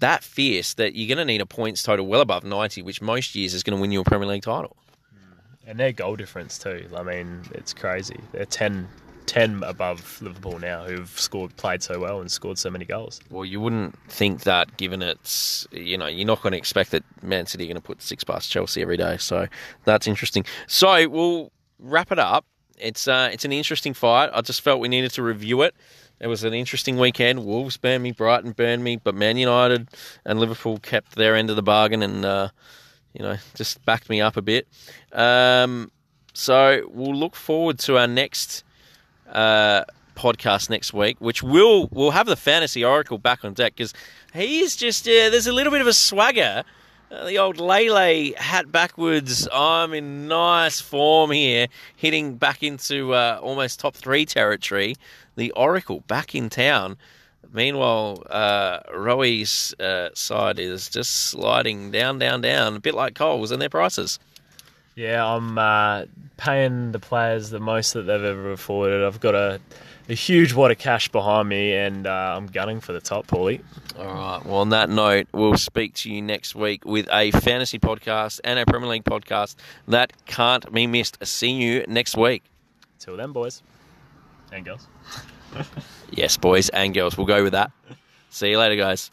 that 0.00 0.22
fierce 0.22 0.74
that 0.74 0.94
you're 0.94 1.08
going 1.08 1.24
to 1.24 1.30
need 1.30 1.40
a 1.40 1.46
points 1.46 1.82
total 1.82 2.06
well 2.06 2.20
above 2.20 2.44
90, 2.44 2.82
which 2.82 3.00
most 3.00 3.34
years 3.34 3.54
is 3.54 3.62
going 3.62 3.76
to 3.76 3.80
win 3.80 3.92
you 3.92 4.00
a 4.00 4.04
Premier 4.04 4.28
League 4.28 4.42
title. 4.42 4.76
Mm. 5.14 5.70
And 5.70 5.80
their 5.80 5.92
goal 5.92 6.16
difference, 6.16 6.58
too. 6.58 6.88
I 6.94 7.02
mean, 7.02 7.42
it's 7.52 7.72
crazy. 7.72 8.20
They're 8.32 8.44
10, 8.44 8.88
10 9.26 9.62
above 9.62 10.20
Liverpool 10.20 10.58
now, 10.58 10.84
who've 10.84 11.08
scored, 11.18 11.56
played 11.56 11.82
so 11.82 11.98
well 11.98 12.20
and 12.20 12.30
scored 12.30 12.58
so 12.58 12.70
many 12.70 12.84
goals. 12.84 13.20
Well, 13.30 13.44
you 13.44 13.60
wouldn't 13.60 13.98
think 14.08 14.42
that 14.42 14.76
given 14.76 15.02
it's, 15.02 15.66
you 15.72 15.96
know, 15.96 16.06
you're 16.06 16.26
not 16.26 16.42
going 16.42 16.52
to 16.52 16.58
expect 16.58 16.90
that 16.90 17.04
Man 17.22 17.46
City 17.46 17.64
are 17.64 17.68
going 17.68 17.76
to 17.76 17.82
put 17.82 18.02
six 18.02 18.22
past 18.22 18.50
Chelsea 18.50 18.82
every 18.82 18.96
day. 18.96 19.16
So 19.16 19.46
that's 19.84 20.06
interesting. 20.06 20.44
So 20.66 21.08
we'll 21.08 21.52
wrap 21.78 22.12
it 22.12 22.18
up. 22.18 22.44
It's, 22.78 23.08
uh, 23.08 23.30
it's 23.32 23.44
an 23.44 23.52
interesting 23.52 23.94
fight. 23.94 24.30
I 24.32 24.40
just 24.40 24.60
felt 24.60 24.80
we 24.80 24.88
needed 24.88 25.12
to 25.12 25.22
review 25.22 25.62
it. 25.62 25.74
It 26.20 26.28
was 26.28 26.44
an 26.44 26.54
interesting 26.54 26.96
weekend. 26.96 27.44
Wolves 27.44 27.76
burned 27.76 28.02
me, 28.02 28.12
Brighton 28.12 28.52
burned 28.52 28.82
me, 28.82 28.96
but 28.96 29.14
Man 29.14 29.36
United 29.36 29.88
and 30.24 30.40
Liverpool 30.40 30.78
kept 30.78 31.14
their 31.14 31.34
end 31.34 31.50
of 31.50 31.56
the 31.56 31.62
bargain 31.62 32.02
and, 32.02 32.24
uh, 32.24 32.48
you 33.12 33.22
know, 33.22 33.36
just 33.54 33.84
backed 33.84 34.08
me 34.08 34.20
up 34.20 34.36
a 34.36 34.42
bit. 34.42 34.66
Um, 35.12 35.90
so 36.32 36.88
we'll 36.90 37.14
look 37.14 37.36
forward 37.36 37.78
to 37.80 37.98
our 37.98 38.06
next 38.06 38.64
uh, 39.30 39.84
podcast 40.16 40.70
next 40.70 40.92
week, 40.92 41.16
which 41.20 41.42
will 41.42 41.88
we'll 41.92 42.10
have 42.10 42.26
the 42.26 42.36
fantasy 42.36 42.84
oracle 42.84 43.18
back 43.18 43.44
on 43.44 43.54
deck 43.54 43.74
because 43.76 43.94
he's 44.32 44.76
just 44.76 45.06
uh, 45.06 45.30
there's 45.30 45.46
a 45.46 45.52
little 45.52 45.70
bit 45.70 45.80
of 45.80 45.86
a 45.86 45.92
swagger. 45.92 46.64
Uh, 47.10 47.24
the 47.26 47.38
old 47.38 47.58
Lele 47.58 48.32
hat 48.36 48.72
backwards. 48.72 49.46
I'm 49.52 49.94
in 49.94 50.26
nice 50.26 50.80
form 50.80 51.30
here, 51.30 51.68
hitting 51.94 52.34
back 52.34 52.62
into 52.64 53.14
uh, 53.14 53.38
almost 53.40 53.78
top 53.78 53.94
three 53.94 54.26
territory 54.26 54.96
the 55.36 55.52
Oracle 55.52 56.00
back 56.08 56.34
in 56.34 56.48
town. 56.48 56.96
Meanwhile, 57.52 58.24
uh, 58.28 58.80
uh, 59.78 60.08
side 60.14 60.58
is 60.58 60.88
just 60.90 61.28
sliding 61.28 61.92
down, 61.92 62.18
down, 62.18 62.40
down, 62.40 62.74
a 62.74 62.80
bit 62.80 62.94
like 62.94 63.14
Coles 63.14 63.52
and 63.52 63.62
their 63.62 63.68
prices. 63.68 64.18
Yeah, 64.96 65.24
I'm 65.24 65.56
uh, 65.58 66.06
paying 66.38 66.90
the 66.92 66.98
players 66.98 67.50
the 67.50 67.60
most 67.60 67.92
that 67.92 68.02
they've 68.02 68.24
ever 68.24 68.52
afforded. 68.52 69.04
I've 69.04 69.20
got 69.20 69.34
a, 69.34 69.60
a 70.08 70.14
huge 70.14 70.52
wad 70.52 70.70
of 70.70 70.78
cash 70.78 71.08
behind 71.08 71.48
me, 71.48 71.74
and 71.74 72.06
uh, 72.06 72.34
I'm 72.36 72.46
gunning 72.46 72.80
for 72.80 72.92
the 72.92 73.00
top, 73.00 73.26
Paulie. 73.26 73.60
All 73.98 74.06
right. 74.06 74.40
Well, 74.44 74.56
on 74.58 74.68
that 74.70 74.88
note, 74.90 75.26
we'll 75.32 75.56
speak 75.56 75.94
to 75.94 76.10
you 76.12 76.22
next 76.22 76.54
week 76.54 76.84
with 76.84 77.08
a 77.12 77.30
fantasy 77.32 77.78
podcast 77.78 78.40
and 78.44 78.58
a 78.58 78.66
Premier 78.66 78.88
League 78.88 79.04
podcast 79.04 79.56
that 79.88 80.12
can't 80.26 80.70
be 80.72 80.86
missed. 80.86 81.18
See 81.26 81.50
you 81.52 81.84
next 81.88 82.16
week. 82.16 82.42
Till 82.98 83.16
then, 83.16 83.32
boys 83.32 83.62
and 84.52 84.64
girls. 84.64 84.86
yes, 86.10 86.36
boys 86.36 86.68
and 86.70 86.94
girls. 86.94 87.16
We'll 87.16 87.26
go 87.26 87.42
with 87.42 87.52
that. 87.52 87.70
See 88.30 88.50
you 88.50 88.58
later, 88.58 88.76
guys. 88.76 89.10